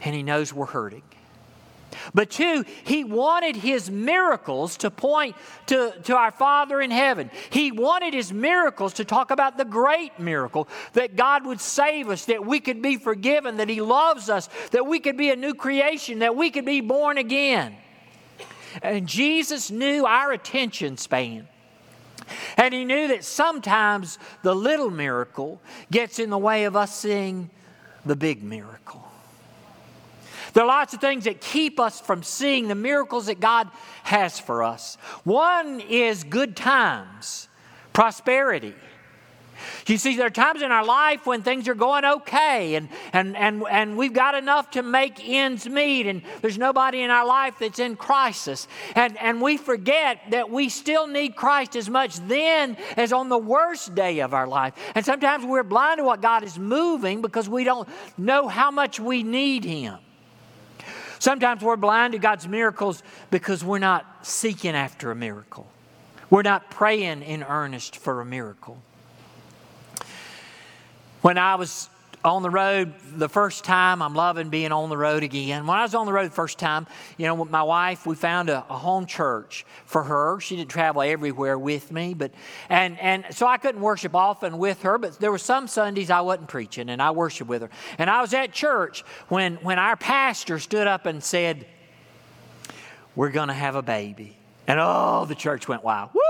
and 0.00 0.14
he 0.14 0.22
knows 0.22 0.52
we're 0.52 0.66
hurting. 0.66 1.02
But 2.14 2.30
two, 2.30 2.64
he 2.84 3.04
wanted 3.04 3.56
his 3.56 3.90
miracles 3.90 4.76
to 4.78 4.90
point 4.90 5.36
to, 5.66 5.92
to 6.04 6.16
our 6.16 6.30
Father 6.30 6.80
in 6.80 6.90
heaven. 6.90 7.30
He 7.50 7.72
wanted 7.72 8.14
his 8.14 8.32
miracles 8.32 8.94
to 8.94 9.04
talk 9.04 9.30
about 9.30 9.58
the 9.58 9.64
great 9.64 10.18
miracle 10.18 10.68
that 10.92 11.16
God 11.16 11.46
would 11.46 11.60
save 11.60 12.08
us, 12.08 12.26
that 12.26 12.44
we 12.44 12.60
could 12.60 12.82
be 12.82 12.96
forgiven, 12.96 13.56
that 13.56 13.68
he 13.68 13.80
loves 13.80 14.28
us, 14.28 14.48
that 14.70 14.86
we 14.86 15.00
could 15.00 15.16
be 15.16 15.30
a 15.30 15.36
new 15.36 15.54
creation, 15.54 16.20
that 16.20 16.36
we 16.36 16.50
could 16.50 16.66
be 16.66 16.80
born 16.80 17.18
again. 17.18 17.76
And 18.82 19.06
Jesus 19.06 19.70
knew 19.70 20.04
our 20.04 20.32
attention 20.32 20.96
span. 20.96 21.48
And 22.56 22.74
he 22.74 22.84
knew 22.84 23.08
that 23.08 23.24
sometimes 23.24 24.18
the 24.42 24.54
little 24.54 24.90
miracle 24.90 25.60
gets 25.90 26.18
in 26.18 26.28
the 26.28 26.38
way 26.38 26.64
of 26.64 26.76
us 26.76 26.94
seeing 26.94 27.50
the 28.04 28.16
big 28.16 28.42
miracle. 28.42 29.07
There 30.58 30.64
are 30.64 30.66
lots 30.66 30.92
of 30.92 31.00
things 31.00 31.22
that 31.26 31.40
keep 31.40 31.78
us 31.78 32.00
from 32.00 32.24
seeing 32.24 32.66
the 32.66 32.74
miracles 32.74 33.26
that 33.26 33.38
God 33.38 33.70
has 34.02 34.40
for 34.40 34.64
us. 34.64 34.96
One 35.22 35.78
is 35.78 36.24
good 36.24 36.56
times, 36.56 37.46
prosperity. 37.92 38.74
You 39.86 39.98
see, 39.98 40.16
there 40.16 40.26
are 40.26 40.30
times 40.30 40.62
in 40.62 40.72
our 40.72 40.84
life 40.84 41.26
when 41.26 41.42
things 41.42 41.68
are 41.68 41.76
going 41.76 42.04
okay 42.04 42.74
and, 42.74 42.88
and, 43.12 43.36
and, 43.36 43.62
and 43.70 43.96
we've 43.96 44.12
got 44.12 44.34
enough 44.34 44.72
to 44.72 44.82
make 44.82 45.20
ends 45.24 45.68
meet, 45.68 46.08
and 46.08 46.22
there's 46.40 46.58
nobody 46.58 47.02
in 47.02 47.10
our 47.10 47.24
life 47.24 47.54
that's 47.60 47.78
in 47.78 47.94
crisis. 47.94 48.66
And, 48.96 49.16
and 49.18 49.40
we 49.40 49.58
forget 49.58 50.18
that 50.30 50.50
we 50.50 50.70
still 50.70 51.06
need 51.06 51.36
Christ 51.36 51.76
as 51.76 51.88
much 51.88 52.16
then 52.26 52.76
as 52.96 53.12
on 53.12 53.28
the 53.28 53.38
worst 53.38 53.94
day 53.94 54.18
of 54.18 54.34
our 54.34 54.48
life. 54.48 54.74
And 54.96 55.06
sometimes 55.06 55.44
we're 55.44 55.62
blind 55.62 55.98
to 55.98 56.04
what 56.04 56.20
God 56.20 56.42
is 56.42 56.58
moving 56.58 57.22
because 57.22 57.48
we 57.48 57.62
don't 57.62 57.88
know 58.16 58.48
how 58.48 58.72
much 58.72 58.98
we 58.98 59.22
need 59.22 59.62
Him. 59.62 59.98
Sometimes 61.18 61.62
we're 61.62 61.76
blind 61.76 62.12
to 62.12 62.18
God's 62.18 62.46
miracles 62.46 63.02
because 63.30 63.64
we're 63.64 63.78
not 63.78 64.26
seeking 64.26 64.74
after 64.74 65.10
a 65.10 65.14
miracle. 65.14 65.66
We're 66.30 66.42
not 66.42 66.70
praying 66.70 67.22
in 67.22 67.42
earnest 67.42 67.96
for 67.96 68.20
a 68.20 68.24
miracle. 68.24 68.78
When 71.22 71.38
I 71.38 71.56
was 71.56 71.88
on 72.24 72.42
the 72.42 72.50
road 72.50 72.94
the 73.14 73.28
first 73.28 73.64
time, 73.64 74.02
I'm 74.02 74.14
loving 74.14 74.48
being 74.48 74.72
on 74.72 74.88
the 74.88 74.96
road 74.96 75.22
again. 75.22 75.66
When 75.66 75.76
I 75.76 75.82
was 75.82 75.94
on 75.94 76.06
the 76.06 76.12
road 76.12 76.26
the 76.26 76.34
first 76.34 76.58
time, 76.58 76.86
you 77.16 77.26
know, 77.26 77.34
with 77.34 77.50
my 77.50 77.62
wife, 77.62 78.06
we 78.06 78.14
found 78.14 78.50
a, 78.50 78.58
a, 78.68 78.76
home 78.76 79.06
church 79.06 79.64
for 79.86 80.02
her. 80.02 80.40
She 80.40 80.56
didn't 80.56 80.70
travel 80.70 81.02
everywhere 81.02 81.58
with 81.58 81.92
me, 81.92 82.14
but 82.14 82.32
and 82.68 82.98
and 82.98 83.24
so 83.30 83.46
I 83.46 83.56
couldn't 83.56 83.80
worship 83.80 84.14
often 84.14 84.58
with 84.58 84.82
her. 84.82 84.98
But 84.98 85.18
there 85.20 85.30
were 85.30 85.38
some 85.38 85.68
Sundays 85.68 86.10
I 86.10 86.20
wasn't 86.20 86.48
preaching, 86.48 86.90
and 86.90 87.00
I 87.00 87.12
worshiped 87.12 87.48
with 87.48 87.62
her. 87.62 87.70
And 87.98 88.10
I 88.10 88.20
was 88.20 88.34
at 88.34 88.52
church 88.52 89.02
when 89.28 89.56
when 89.56 89.78
our 89.78 89.96
pastor 89.96 90.58
stood 90.58 90.86
up 90.86 91.06
and 91.06 91.22
said, 91.22 91.66
"We're 93.14 93.30
to 93.30 93.52
have 93.52 93.76
a 93.76 93.82
baby," 93.82 94.36
and 94.66 94.80
oh, 94.80 95.24
the 95.26 95.36
church 95.36 95.68
went 95.68 95.84
wild. 95.84 96.10
Woo! 96.14 96.20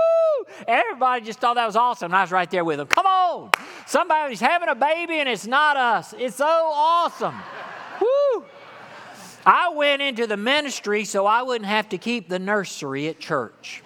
Everybody 0.67 1.25
just 1.25 1.39
thought 1.39 1.55
that 1.55 1.65
was 1.65 1.75
awesome. 1.75 2.07
And 2.07 2.15
I 2.15 2.21
was 2.21 2.31
right 2.31 2.49
there 2.49 2.63
with 2.63 2.77
them. 2.77 2.87
Come 2.87 3.05
on. 3.05 3.51
Somebody's 3.89 4.39
having 4.39 4.69
a 4.69 4.75
baby 4.75 5.19
and 5.19 5.27
it's 5.27 5.47
not 5.47 5.75
us. 5.75 6.13
It's 6.15 6.35
so 6.35 6.45
awesome. 6.45 7.33
Woo. 7.99 8.45
I 9.43 9.69
went 9.69 10.03
into 10.03 10.27
the 10.27 10.37
ministry 10.37 11.05
so 11.05 11.25
I 11.25 11.41
wouldn't 11.41 11.67
have 11.67 11.89
to 11.89 11.97
keep 11.97 12.29
the 12.29 12.37
nursery 12.37 13.07
at 13.07 13.19
church. 13.19 13.81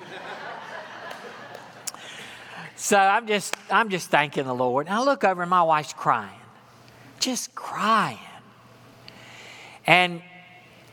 so 2.76 2.98
I'm 2.98 3.28
just 3.28 3.56
I'm 3.72 3.88
just 3.88 4.10
thanking 4.10 4.44
the 4.44 4.54
Lord. 4.54 4.88
And 4.88 4.96
I 4.98 5.02
look 5.02 5.24
over 5.24 5.42
and 5.42 5.50
my 5.50 5.64
wife's 5.64 5.94
crying. 5.94 6.42
Just 7.22 7.56
crying. 7.56 8.20
And 9.88 10.22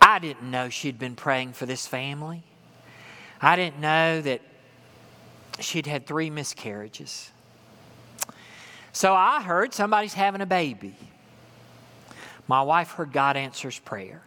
I 0.01 0.21
didn't 0.21 0.49
know 0.49 0.69
she'd 0.69 1.01
been 1.01 1.17
praying 1.17 1.55
for 1.55 1.67
this 1.67 1.85
family. 1.85 2.45
I 3.43 3.57
didn't 3.57 3.81
know 3.81 4.21
that 4.21 4.41
she'd 5.59 5.87
had 5.87 6.07
three 6.07 6.31
miscarriages. 6.31 7.33
So 8.93 9.15
I 9.15 9.43
heard 9.43 9.73
somebody's 9.73 10.15
having 10.15 10.41
a 10.41 10.47
baby. 10.47 10.95
My 12.49 12.63
wife 12.63 12.93
heard 12.93 13.13
God 13.13 13.37
answers 13.37 13.79
prayer. 13.79 14.23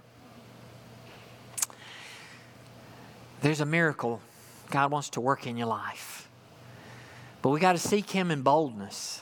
There's 3.41 3.60
a 3.60 3.65
miracle 3.65 4.22
God 4.70 4.91
wants 4.91 5.10
to 5.12 5.22
work 5.22 5.46
in 5.46 5.58
your 5.58 5.67
life. 5.67 6.29
But 7.41 7.50
we 7.50 7.60
got 7.60 7.74
to 7.74 7.77
seek 7.77 8.10
Him 8.10 8.32
in 8.32 8.41
boldness. 8.41 9.22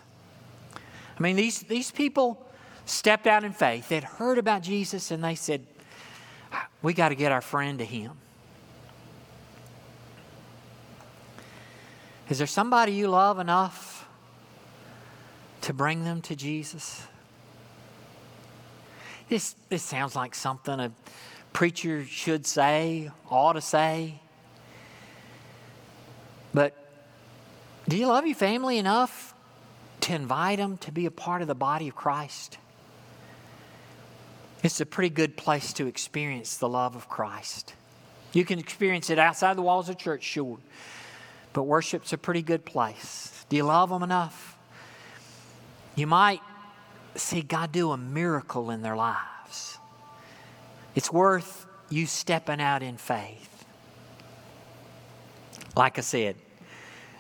I 0.76 1.24
mean, 1.24 1.36
these, 1.36 1.60
these 1.60 1.90
people 1.90 2.48
stepped 2.86 3.26
out 3.26 3.44
in 3.44 3.52
faith. 3.52 3.90
They'd 3.90 4.04
heard 4.04 4.38
about 4.38 4.62
Jesus 4.62 5.10
and 5.10 5.24
they 5.24 5.36
said, 5.36 5.66
We 6.84 6.94
got 6.94 7.10
to 7.10 7.16
get 7.16 7.32
our 7.32 7.42
friend 7.42 7.80
to 7.80 7.86
Him. 7.86 8.12
Is 12.30 12.38
there 12.38 12.48
somebody 12.48 12.94
you 12.94 13.08
love 13.08 13.40
enough 13.40 13.91
to 15.62 15.74
bring 15.74 16.04
them 16.04 16.22
to 16.24 16.36
Jesus? 16.36 17.04
This, 19.30 19.56
this 19.70 19.84
sounds 19.84 20.16
like 20.16 20.36
something 20.36 20.80
a 20.80 20.92
preacher 21.54 22.04
should 22.06 22.46
say, 22.46 23.12
ought 23.30 23.54
to 23.54 23.62
say. 23.62 24.20
But 26.54 26.76
do 27.88 27.98
you 27.98 28.08
love 28.08 28.26
your 28.26 28.36
family 28.36 28.78
enough 28.78 29.34
to 30.02 30.14
invite 30.14 30.58
them 30.58 30.78
to 30.80 30.92
be 30.92 31.06
a 31.06 31.12
part 31.12 31.42
of 31.42 31.48
the 31.48 31.56
body 31.56 31.88
of 31.88 31.96
Christ? 31.96 32.58
It's 34.64 34.80
a 34.80 34.86
pretty 34.86 35.10
good 35.10 35.38
place 35.38 35.74
to 35.74 35.88
experience 35.88 36.58
the 36.58 36.70
love 36.70 36.96
of 36.96 37.10
Christ. 37.10 37.74
You 38.34 38.46
can 38.46 38.60
experience 38.60 39.10
it 39.10 39.18
outside 39.18 39.58
the 39.58 39.62
walls 39.62 39.90
of 39.90 39.98
church, 39.98 40.24
sure. 40.24 40.60
But 41.54 41.64
worship's 41.64 42.14
a 42.14 42.18
pretty 42.18 42.42
good 42.42 42.66
place. 42.66 43.46
Do 43.50 43.58
you 43.58 43.64
love 43.64 43.90
them 43.90 44.04
enough? 44.04 44.58
You 46.02 46.08
might 46.08 46.42
see 47.14 47.44
God 47.44 47.72
do 47.72 47.92
a 47.92 47.98
miracle 47.98 48.72
in 48.72 48.82
their 48.82 48.96
lives. 48.96 49.78
It's 50.96 51.14
worth 51.14 51.68
you 51.92 52.08
stepping 52.08 52.60
out 52.60 52.82
in 52.82 52.98
faith. 52.98 53.64
Like 55.76 56.00
I 56.00 56.02
said, 56.02 56.38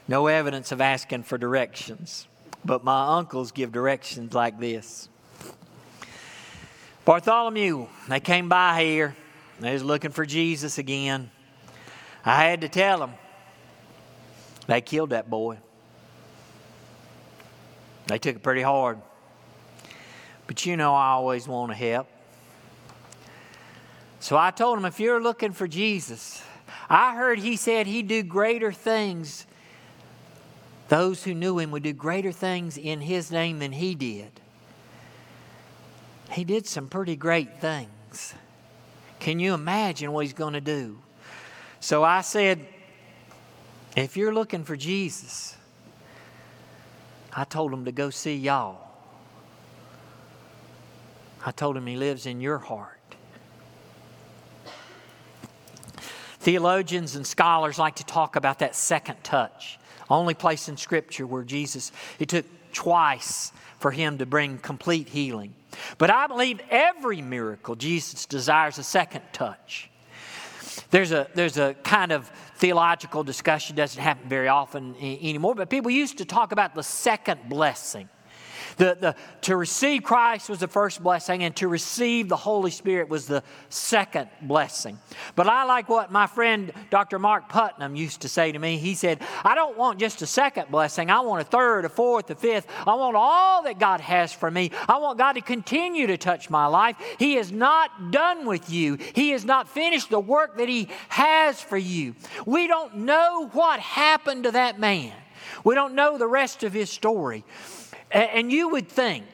no 0.07 0.25
evidence 0.25 0.71
of 0.71 0.81
asking 0.81 1.21
for 1.21 1.38
directions, 1.38 2.27
but 2.65 2.83
my 2.83 3.19
uncles 3.19 3.51
give 3.51 3.71
directions 3.71 4.33
like 4.33 4.59
this. 4.59 5.09
Bartholomew, 7.05 7.85
they 8.09 8.19
came 8.19 8.50
by 8.50 8.81
here. 8.83 9.15
They 9.59 9.73
was 9.73 9.83
looking 9.83 10.09
for 10.09 10.25
Jesus 10.25 10.79
again. 10.79 11.29
I 12.25 12.45
had 12.45 12.61
to 12.61 12.67
tell 12.67 12.97
them, 12.97 13.11
they 14.65 14.81
killed 14.81 15.11
that 15.11 15.29
boy. 15.29 15.59
They 18.11 18.19
took 18.19 18.35
it 18.35 18.43
pretty 18.43 18.61
hard. 18.61 18.99
But 20.45 20.65
you 20.65 20.75
know, 20.75 20.93
I 20.93 21.11
always 21.11 21.47
want 21.47 21.71
to 21.71 21.77
help. 21.77 22.09
So 24.19 24.37
I 24.37 24.51
told 24.51 24.77
them 24.77 24.83
if 24.83 24.99
you're 24.99 25.21
looking 25.23 25.53
for 25.53 25.65
Jesus, 25.65 26.43
I 26.89 27.15
heard 27.15 27.39
he 27.39 27.55
said 27.55 27.87
he'd 27.87 28.09
do 28.09 28.21
greater 28.21 28.73
things. 28.73 29.47
Those 30.89 31.23
who 31.23 31.33
knew 31.33 31.57
him 31.57 31.71
would 31.71 31.83
do 31.83 31.93
greater 31.93 32.33
things 32.33 32.77
in 32.77 32.99
his 32.99 33.31
name 33.31 33.59
than 33.59 33.71
he 33.71 33.95
did. 33.95 34.31
He 36.31 36.43
did 36.43 36.67
some 36.67 36.89
pretty 36.89 37.15
great 37.15 37.61
things. 37.61 38.33
Can 39.21 39.39
you 39.39 39.53
imagine 39.53 40.11
what 40.11 40.25
he's 40.25 40.33
going 40.33 40.51
to 40.51 40.59
do? 40.59 40.99
So 41.79 42.03
I 42.03 42.19
said, 42.19 42.67
if 43.95 44.17
you're 44.17 44.33
looking 44.33 44.65
for 44.65 44.75
Jesus, 44.75 45.55
I 47.33 47.43
told 47.45 47.73
him 47.73 47.85
to 47.85 47.91
go 47.91 48.09
see 48.09 48.35
y'all. 48.35 48.88
I 51.45 51.51
told 51.51 51.77
him 51.77 51.88
he 51.88 51.95
lives 51.95 52.25
in 52.25 52.41
your 52.41 52.57
heart. 52.57 52.97
Theologians 56.39 57.15
and 57.15 57.25
scholars 57.25 57.77
like 57.77 57.95
to 57.97 58.03
talk 58.03 58.35
about 58.35 58.59
that 58.59 58.75
second 58.75 59.23
touch. 59.23 59.79
Only 60.09 60.33
place 60.33 60.67
in 60.67 60.75
Scripture 60.75 61.25
where 61.25 61.43
Jesus, 61.43 61.91
it 62.19 62.29
took 62.29 62.45
twice 62.73 63.51
for 63.79 63.91
him 63.91 64.17
to 64.17 64.25
bring 64.25 64.57
complete 64.57 65.07
healing. 65.09 65.53
But 65.97 66.09
I 66.09 66.27
believe 66.27 66.59
every 66.69 67.21
miracle, 67.21 67.75
Jesus 67.75 68.25
desires 68.25 68.77
a 68.77 68.83
second 68.83 69.21
touch. 69.33 69.89
There's 70.89 71.11
a, 71.11 71.27
there's 71.33 71.57
a 71.57 71.73
kind 71.83 72.11
of 72.11 72.31
theological 72.55 73.23
discussion, 73.23 73.75
doesn't 73.75 74.01
happen 74.01 74.29
very 74.29 74.47
often 74.47 74.95
anymore, 75.01 75.55
but 75.55 75.69
people 75.69 75.91
used 75.91 76.17
to 76.19 76.25
talk 76.25 76.51
about 76.51 76.75
the 76.75 76.83
second 76.83 77.49
blessing. 77.49 78.09
The, 78.77 78.97
the, 78.99 79.15
to 79.41 79.55
receive 79.55 80.03
Christ 80.03 80.49
was 80.49 80.59
the 80.59 80.67
first 80.67 81.01
blessing, 81.03 81.43
and 81.43 81.55
to 81.57 81.67
receive 81.67 82.29
the 82.29 82.37
Holy 82.37 82.71
Spirit 82.71 83.09
was 83.09 83.27
the 83.27 83.43
second 83.69 84.29
blessing. 84.41 84.99
But 85.35 85.47
I 85.47 85.63
like 85.63 85.89
what 85.89 86.11
my 86.11 86.27
friend 86.27 86.71
Dr. 86.89 87.19
Mark 87.19 87.49
Putnam 87.49 87.95
used 87.95 88.21
to 88.21 88.29
say 88.29 88.51
to 88.51 88.59
me. 88.59 88.77
He 88.77 88.95
said, 88.95 89.19
I 89.43 89.55
don't 89.55 89.77
want 89.77 89.99
just 89.99 90.21
a 90.21 90.27
second 90.27 90.69
blessing, 90.69 91.09
I 91.09 91.21
want 91.21 91.41
a 91.41 91.45
third, 91.45 91.85
a 91.85 91.89
fourth, 91.89 92.29
a 92.29 92.35
fifth. 92.35 92.67
I 92.87 92.93
want 92.95 93.15
all 93.15 93.63
that 93.63 93.79
God 93.79 94.01
has 94.01 94.33
for 94.33 94.49
me. 94.49 94.71
I 94.87 94.97
want 94.97 95.17
God 95.17 95.33
to 95.33 95.41
continue 95.41 96.07
to 96.07 96.17
touch 96.17 96.49
my 96.49 96.65
life. 96.65 96.95
He 97.17 97.37
is 97.37 97.51
not 97.51 98.11
done 98.11 98.45
with 98.45 98.69
you, 98.69 98.97
He 99.13 99.31
has 99.31 99.45
not 99.45 99.69
finished 99.69 100.09
the 100.09 100.19
work 100.19 100.57
that 100.57 100.69
He 100.69 100.89
has 101.09 101.61
for 101.61 101.77
you. 101.77 102.15
We 102.45 102.67
don't 102.67 102.97
know 102.97 103.49
what 103.53 103.79
happened 103.79 104.43
to 104.43 104.51
that 104.51 104.79
man. 104.79 105.13
We 105.63 105.75
don't 105.75 105.95
know 105.95 106.17
the 106.17 106.27
rest 106.27 106.63
of 106.63 106.73
his 106.73 106.89
story. 106.89 107.43
And 108.11 108.51
you 108.51 108.69
would 108.69 108.89
think, 108.89 109.25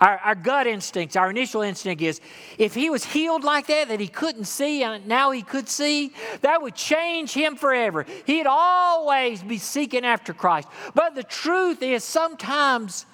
our, 0.00 0.18
our, 0.18 0.34
gut 0.34 0.66
instincts, 0.66 1.16
our 1.16 1.30
initial 1.30 1.62
instinct 1.62 2.02
is 2.02 2.20
if 2.58 2.74
he 2.74 2.90
was 2.90 3.04
healed 3.04 3.44
like 3.44 3.66
that, 3.68 3.88
that 3.88 3.98
he 3.98 4.08
couldn't 4.08 4.44
see 4.44 4.82
and 4.82 5.06
now 5.06 5.30
he 5.30 5.40
could 5.42 5.68
see, 5.68 6.12
that 6.42 6.60
would 6.60 6.74
change 6.74 7.32
him 7.32 7.56
forever. 7.56 8.04
He'd 8.26 8.46
always 8.46 9.42
be 9.42 9.56
seeking 9.58 10.04
after 10.04 10.34
Christ. 10.34 10.68
But 10.94 11.14
the 11.14 11.22
truth 11.22 11.82
is, 11.82 12.04
sometimes 12.04 13.06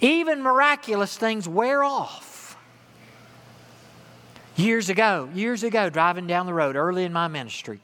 even 0.00 0.42
miraculous 0.42 1.16
things 1.16 1.48
wear 1.48 1.82
off. 1.82 2.56
Years 4.54 4.90
ago, 4.90 5.28
years 5.34 5.62
ago, 5.62 5.90
driving 5.90 6.26
down 6.26 6.46
the 6.46 6.54
road 6.54 6.76
early 6.76 7.04
in 7.04 7.12
my 7.12 7.28
ministry, 7.28 7.80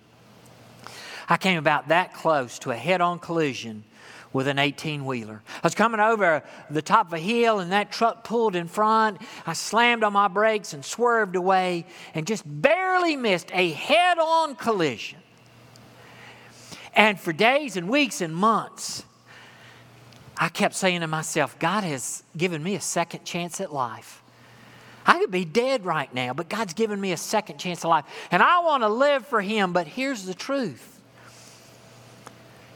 I 1.29 1.39
came 1.39 1.59
about 1.59 1.89
that 1.89 2.15
close 2.15 2.59
to 2.61 2.71
a 2.71 2.77
head 2.77 3.01
on 3.01 3.19
collision 3.19 3.83
with 4.33 4.49
an 4.49 4.59
18 4.59 5.05
wheeler. 5.05 5.43
I 5.47 5.61
was 5.63 5.75
coming 5.75 6.01
over 6.01 6.43
the 6.71 6.83
top 6.83 7.09
of 7.09 7.13
a 7.15 7.19
hill 7.19 7.61
and 7.61 7.73
that 7.73 7.91
truck 7.91 8.25
pulled 8.25 8.57
in 8.57 8.69
front. 8.69 9.19
I 9.47 9.53
slammed 9.53 10.05
on 10.05 10.13
my 10.13 10.29
brakes 10.29 10.73
and 10.73 10.85
swerved 10.85 11.37
away 11.37 11.87
and 12.15 12.27
just 12.27 12.45
barely 12.47 13.17
missed 13.17 13.51
a 13.53 13.71
head 13.71 14.19
on 14.19 14.55
collision. 14.57 15.19
And 16.95 17.21
for 17.21 17.33
days 17.33 17.77
and 17.77 17.89
weeks 17.89 18.21
and 18.21 18.35
months, 18.35 19.05
I 20.39 20.49
kept 20.49 20.75
saying 20.75 21.01
to 21.01 21.07
myself, 21.07 21.59
God 21.59 21.85
has 21.85 22.23
given 22.37 22.63
me 22.63 22.75
a 22.75 22.81
second 22.81 23.25
chance 23.25 23.61
at 23.61 23.73
life. 23.73 24.23
I 25.07 25.19
could 25.19 25.31
be 25.31 25.45
dead 25.45 25.85
right 25.85 26.13
now, 26.13 26.35
but 26.35 26.49
God's 26.49 26.75
given 26.75 27.01
me 27.01 27.13
a 27.13 27.17
second 27.17 27.59
chance 27.59 27.85
at 27.85 27.89
life. 27.89 28.05
And 28.31 28.43
I 28.43 28.59
want 28.61 28.83
to 28.83 28.89
live 28.89 29.27
for 29.27 29.41
Him, 29.41 29.73
but 29.73 29.87
here's 29.87 30.25
the 30.25 30.35
truth 30.35 30.96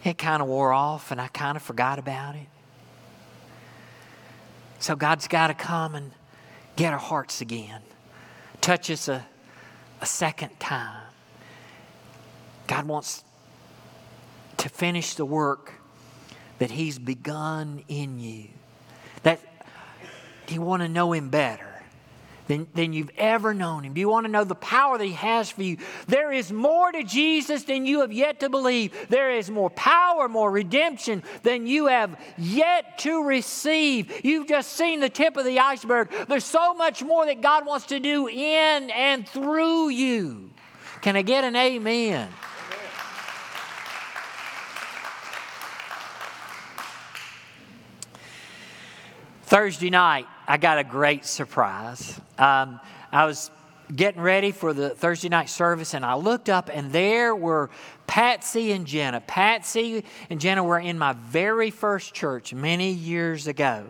it 0.04 0.18
kind 0.18 0.42
of 0.42 0.48
wore 0.48 0.72
off 0.72 1.10
and 1.10 1.20
I 1.20 1.28
kind 1.28 1.56
of 1.56 1.62
forgot 1.62 1.98
about 1.98 2.34
it. 2.34 2.46
So 4.78 4.96
God's 4.96 5.28
got 5.28 5.48
to 5.48 5.54
come 5.54 5.94
and 5.94 6.12
get 6.76 6.92
our 6.92 6.98
hearts 6.98 7.40
again, 7.40 7.82
touch 8.60 8.90
us 8.90 9.08
a, 9.08 9.26
a 10.00 10.06
second 10.06 10.58
time. 10.58 11.02
God 12.66 12.86
wants 12.86 13.24
to 14.58 14.68
finish 14.68 15.14
the 15.14 15.24
work 15.24 15.74
that 16.58 16.70
He's 16.70 16.98
begun 16.98 17.82
in 17.88 18.18
you. 18.18 18.48
That 19.22 19.40
you 20.48 20.62
want 20.62 20.82
to 20.82 20.88
know 20.88 21.12
Him 21.12 21.28
better 21.28 21.69
than, 22.50 22.66
than 22.74 22.92
you've 22.92 23.12
ever 23.16 23.54
known 23.54 23.84
him. 23.84 23.94
Do 23.94 24.00
you 24.00 24.08
want 24.08 24.26
to 24.26 24.32
know 24.32 24.42
the 24.42 24.56
power 24.56 24.98
that 24.98 25.04
he 25.04 25.12
has 25.12 25.50
for 25.50 25.62
you? 25.62 25.76
There 26.08 26.32
is 26.32 26.50
more 26.50 26.90
to 26.90 27.04
Jesus 27.04 27.62
than 27.62 27.86
you 27.86 28.00
have 28.00 28.12
yet 28.12 28.40
to 28.40 28.48
believe. 28.48 28.92
There 29.08 29.30
is 29.30 29.48
more 29.48 29.70
power, 29.70 30.28
more 30.28 30.50
redemption 30.50 31.22
than 31.44 31.68
you 31.68 31.86
have 31.86 32.20
yet 32.36 32.98
to 32.98 33.22
receive. 33.22 34.24
You've 34.24 34.48
just 34.48 34.72
seen 34.72 34.98
the 34.98 35.08
tip 35.08 35.36
of 35.36 35.44
the 35.44 35.60
iceberg. 35.60 36.10
There's 36.26 36.44
so 36.44 36.74
much 36.74 37.04
more 37.04 37.24
that 37.24 37.40
God 37.40 37.66
wants 37.66 37.86
to 37.86 38.00
do 38.00 38.26
in 38.26 38.90
and 38.90 39.28
through 39.28 39.90
you. 39.90 40.50
Can 41.02 41.14
I 41.14 41.22
get 41.22 41.44
an 41.44 41.54
amen? 41.54 42.28
Thursday 49.44 49.90
night, 49.90 50.26
I 50.50 50.56
got 50.56 50.78
a 50.78 50.82
great 50.82 51.24
surprise. 51.24 52.20
Um, 52.36 52.80
I 53.12 53.24
was 53.24 53.52
getting 53.94 54.20
ready 54.20 54.50
for 54.50 54.72
the 54.72 54.90
Thursday 54.90 55.28
night 55.28 55.48
service, 55.48 55.94
and 55.94 56.04
I 56.04 56.16
looked 56.16 56.48
up, 56.48 56.70
and 56.72 56.90
there 56.90 57.36
were 57.36 57.70
Patsy 58.08 58.72
and 58.72 58.84
Jenna. 58.84 59.20
Patsy 59.20 60.04
and 60.28 60.40
Jenna 60.40 60.64
were 60.64 60.80
in 60.80 60.98
my 60.98 61.12
very 61.12 61.70
first 61.70 62.14
church 62.14 62.52
many 62.52 62.90
years 62.90 63.46
ago. 63.46 63.86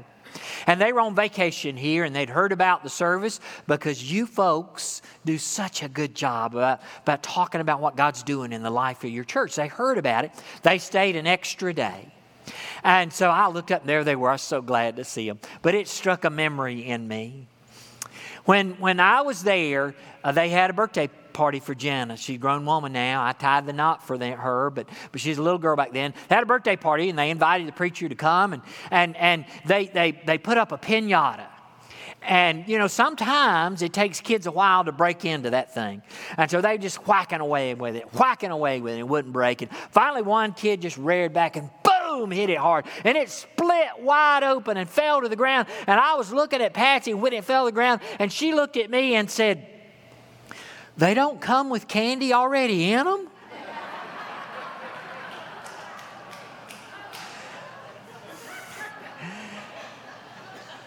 And 0.66 0.79
they 0.79 0.92
were 0.92 1.01
on 1.01 1.14
vacation 1.14 1.79
here, 1.79 2.05
and 2.05 2.14
they'd 2.14 2.29
heard 2.29 2.53
about 2.53 2.83
the 2.83 2.90
service 2.90 3.40
because 3.66 4.12
you 4.12 4.27
folks 4.27 5.01
do 5.25 5.38
such 5.38 5.83
a 5.83 5.88
good 5.88 6.14
job 6.14 6.55
about, 6.55 6.83
about 7.05 7.23
talking 7.23 7.62
about 7.62 7.81
what 7.81 7.96
God's 7.96 8.23
doing 8.23 8.53
in 8.53 8.62
the 8.62 8.68
life 8.68 9.03
of 9.03 9.09
your 9.09 9.25
church. 9.25 9.57
They 9.57 9.68
heard 9.68 9.96
about 9.96 10.27
it. 10.27 10.33
They 10.62 10.77
stayed 10.77 11.16
an 11.16 11.27
extra 11.27 11.73
day. 11.73 12.12
And 12.83 13.12
so 13.12 13.31
I 13.31 13.48
looked 13.48 13.70
up, 13.70 13.83
and 13.83 13.88
there 13.88 14.05
they 14.05 14.16
were. 14.16 14.31
I 14.31 14.33
was 14.33 14.42
so 14.42 14.62
glad 14.62 14.96
to 14.96 15.05
see 15.05 15.29
them. 15.29 15.38
But 15.62 15.74
it 15.74 15.88
struck 15.88 16.24
a 16.24 16.31
memory 16.31 16.87
in 16.87 17.07
me. 17.07 17.46
When, 18.44 18.72
when 18.81 19.00
I 19.00 19.20
was 19.20 19.42
there, 19.42 19.94
uh, 20.24 20.33
they 20.33 20.48
had 20.48 20.70
a 20.70 20.72
birthday 20.72 21.09
party 21.33 21.61
for 21.61 21.74
Jenna. 21.74 22.16
She's 22.16 22.37
a 22.37 22.38
grown 22.38 22.64
woman 22.66 22.92
now. 22.92 23.24
I 23.24 23.33
tied 23.33 23.66
the 23.66 23.72
knot 23.72 24.07
for 24.07 24.18
her, 24.18 24.70
but, 24.70 24.88
but 25.12 25.20
she's 25.20 25.38
a 25.38 25.42
little 25.42 25.59
girl 25.59 25.76
back 25.76 25.92
then. 25.92 26.14
They 26.29 26.35
had 26.35 26.42
a 26.42 26.46
birthday 26.46 26.76
party, 26.76 27.09
and 27.09 27.18
they 27.18 27.31
invited 27.31 27.68
the 27.68 27.72
preacher 27.72 28.09
to 28.09 28.14
come, 28.14 28.55
and, 28.55 28.62
and, 28.90 29.16
and 29.16 29.44
they, 29.66 29.87
they, 29.87 30.12
they 30.12 30.38
put 30.38 30.59
up 30.59 30.72
a 30.72 30.79
pinata. 30.79 31.46
And, 32.22 32.68
you 32.68 32.79
know, 32.79 32.87
sometimes 32.87 33.81
it 33.81 33.94
takes 33.94 34.20
kids 34.20 34.46
a 34.46 34.50
while 34.50 34.85
to 34.85 34.92
break 34.92 35.24
into 35.24 35.50
that 35.50 35.72
thing. 35.72 36.03
And 36.37 36.50
so 36.50 36.61
they 36.61 36.76
just 36.76 37.07
whacking 37.07 37.40
away 37.40 37.72
with 37.74 37.96
it, 37.96 38.12
whacking 38.12 38.50
away 38.50 38.81
with 38.81 38.94
it, 38.94 39.00
and 39.00 39.09
wouldn't 39.09 39.33
break 39.33 39.62
it. 39.62 39.72
Finally, 39.90 40.22
one 40.22 40.53
kid 40.53 40.83
just 40.83 40.98
reared 40.98 41.33
back 41.33 41.57
and 41.57 41.70
boom, 42.11 42.31
hit 42.31 42.51
it 42.51 42.59
hard. 42.59 42.85
And 43.05 43.16
it 43.16 43.31
split 43.31 43.88
wide 44.01 44.42
open 44.42 44.77
and 44.77 44.88
fell 44.88 45.20
to 45.20 45.29
the 45.29 45.37
ground. 45.37 45.68
And 45.87 46.01
I 46.01 46.14
was 46.14 46.33
looking 46.33 46.61
at 46.61 46.75
Patsy 46.75 47.14
when 47.14 47.33
it 47.33 47.44
fell 47.44 47.64
to 47.64 47.68
the 47.68 47.73
ground, 47.73 48.01
and 48.18 48.33
she 48.33 48.53
looked 48.53 48.77
at 48.77 48.90
me 48.90 49.14
and 49.14 49.31
said, 49.31 49.64
They 50.96 51.14
don't 51.14 51.40
come 51.40 51.70
with 51.70 51.87
candy 51.88 52.33
already 52.33 52.92
in 52.92 53.07
them? 53.07 53.29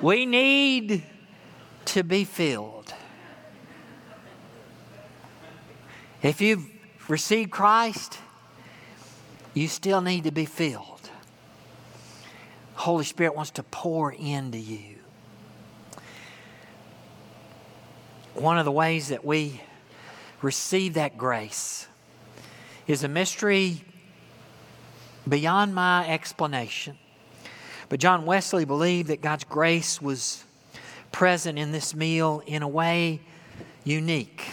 we 0.02 0.26
need 0.26 1.04
to 1.86 2.04
be 2.04 2.26
filled. 2.26 2.94
If 6.22 6.42
you've 6.42 6.66
received 7.10 7.52
Christ, 7.52 8.18
you 9.54 9.68
still 9.68 10.02
need 10.02 10.24
to 10.24 10.32
be 10.32 10.46
filled. 10.46 10.93
Holy 12.84 13.06
Spirit 13.06 13.34
wants 13.34 13.52
to 13.52 13.63
pour 13.63 14.12
into 14.12 14.58
you. 14.58 14.98
One 18.34 18.58
of 18.58 18.65
the 18.65 18.74
ways 18.74 19.08
that 19.08 19.24
we 19.24 19.62
receive 20.41 20.96
that 20.96 21.17
grace 21.17 21.88
is 22.86 23.06
a 23.06 23.08
mystery 23.08 23.86
beyond 25.30 25.74
my 25.74 26.06
explanation. 26.10 26.98
But 27.88 28.02
John 28.02 28.26
Wesley 28.26 28.65
believed 28.65 29.08
that 29.08 29.22
God's 29.22 29.46
grace 29.46 30.02
was 30.02 30.43
present 31.13 31.58
in 31.58 31.72
this 31.72 31.96
meal 31.96 32.43
in 32.46 32.63
a 32.63 32.67
way 32.67 33.22
unique. 33.86 34.43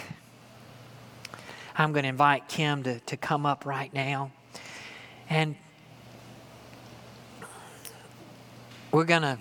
I'm 1.77 1.91
going 1.91 2.03
to 2.03 2.09
invite 2.09 2.47
Kim 2.47 2.83
to, 2.83 3.01
to 3.01 3.17
come 3.17 3.45
up 3.45 3.65
right 3.65 3.93
now. 3.93 4.31
And 5.29 5.57
we're 8.91 9.05
going 9.05 9.21
to 9.21 9.37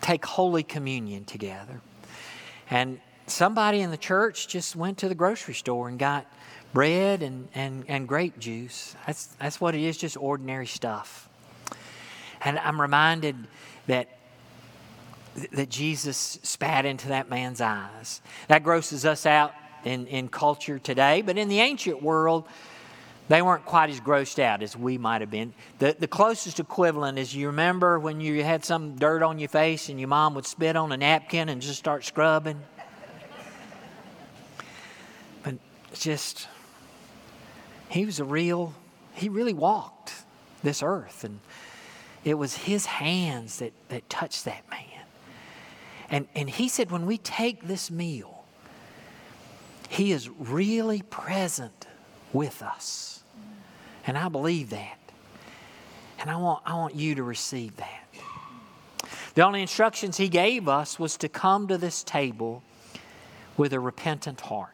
take 0.00 0.24
Holy 0.24 0.62
Communion 0.62 1.24
together. 1.24 1.80
And 2.70 3.00
somebody 3.26 3.80
in 3.80 3.90
the 3.90 3.96
church 3.96 4.48
just 4.48 4.76
went 4.76 4.98
to 4.98 5.08
the 5.08 5.14
grocery 5.14 5.54
store 5.54 5.88
and 5.88 5.98
got 5.98 6.26
bread 6.72 7.22
and, 7.22 7.48
and, 7.54 7.84
and 7.88 8.06
grape 8.06 8.38
juice. 8.38 8.94
That's, 9.06 9.26
that's 9.26 9.60
what 9.60 9.74
it 9.74 9.80
is, 9.80 9.96
just 9.96 10.16
ordinary 10.16 10.66
stuff. 10.66 11.28
And 12.42 12.58
I'm 12.58 12.80
reminded 12.80 13.36
that 13.86 14.08
that 15.52 15.68
Jesus 15.68 16.38
spat 16.42 16.84
into 16.84 17.08
that 17.08 17.28
man's 17.28 17.60
eyes. 17.60 18.20
That 18.48 18.62
grosses 18.62 19.04
us 19.04 19.26
out 19.26 19.52
in, 19.84 20.06
in 20.06 20.28
culture 20.28 20.78
today, 20.78 21.22
but 21.22 21.36
in 21.36 21.48
the 21.48 21.60
ancient 21.60 22.02
world, 22.02 22.44
they 23.28 23.40
weren't 23.40 23.64
quite 23.64 23.88
as 23.88 24.00
grossed 24.00 24.38
out 24.38 24.62
as 24.62 24.76
we 24.76 24.98
might 24.98 25.22
have 25.22 25.30
been. 25.30 25.54
The, 25.78 25.96
the 25.98 26.06
closest 26.06 26.60
equivalent 26.60 27.18
is 27.18 27.34
you 27.34 27.46
remember 27.46 27.98
when 27.98 28.20
you 28.20 28.42
had 28.44 28.64
some 28.64 28.96
dirt 28.96 29.22
on 29.22 29.38
your 29.38 29.48
face 29.48 29.88
and 29.88 29.98
your 29.98 30.08
mom 30.08 30.34
would 30.34 30.44
spit 30.44 30.76
on 30.76 30.92
a 30.92 30.96
napkin 30.96 31.48
and 31.48 31.62
just 31.62 31.78
start 31.78 32.04
scrubbing? 32.04 32.60
But 35.42 35.54
just, 35.94 36.48
he 37.88 38.04
was 38.04 38.20
a 38.20 38.24
real, 38.24 38.74
he 39.14 39.30
really 39.30 39.54
walked 39.54 40.12
this 40.62 40.82
earth. 40.82 41.24
And 41.24 41.40
it 42.24 42.34
was 42.34 42.54
his 42.54 42.84
hands 42.84 43.60
that, 43.60 43.72
that 43.88 44.08
touched 44.10 44.44
that 44.44 44.68
man. 44.70 44.80
And, 46.10 46.28
and 46.34 46.50
he 46.50 46.68
said, 46.68 46.90
when 46.90 47.06
we 47.06 47.16
take 47.16 47.66
this 47.66 47.90
meal, 47.90 48.44
he 49.88 50.12
is 50.12 50.28
really 50.28 51.00
present 51.00 51.83
with 52.34 52.62
us. 52.62 53.22
And 54.06 54.18
I 54.18 54.28
believe 54.28 54.70
that. 54.70 54.98
And 56.18 56.30
I 56.30 56.36
want, 56.36 56.62
I 56.66 56.74
want 56.74 56.94
you 56.94 57.14
to 57.14 57.22
receive 57.22 57.76
that. 57.76 58.00
The 59.34 59.42
only 59.42 59.62
instructions 59.62 60.16
he 60.16 60.28
gave 60.28 60.68
us 60.68 60.98
was 60.98 61.16
to 61.18 61.28
come 61.28 61.66
to 61.68 61.78
this 61.78 62.04
table 62.04 62.62
with 63.56 63.72
a 63.72 63.80
repentant 63.80 64.40
heart. 64.42 64.73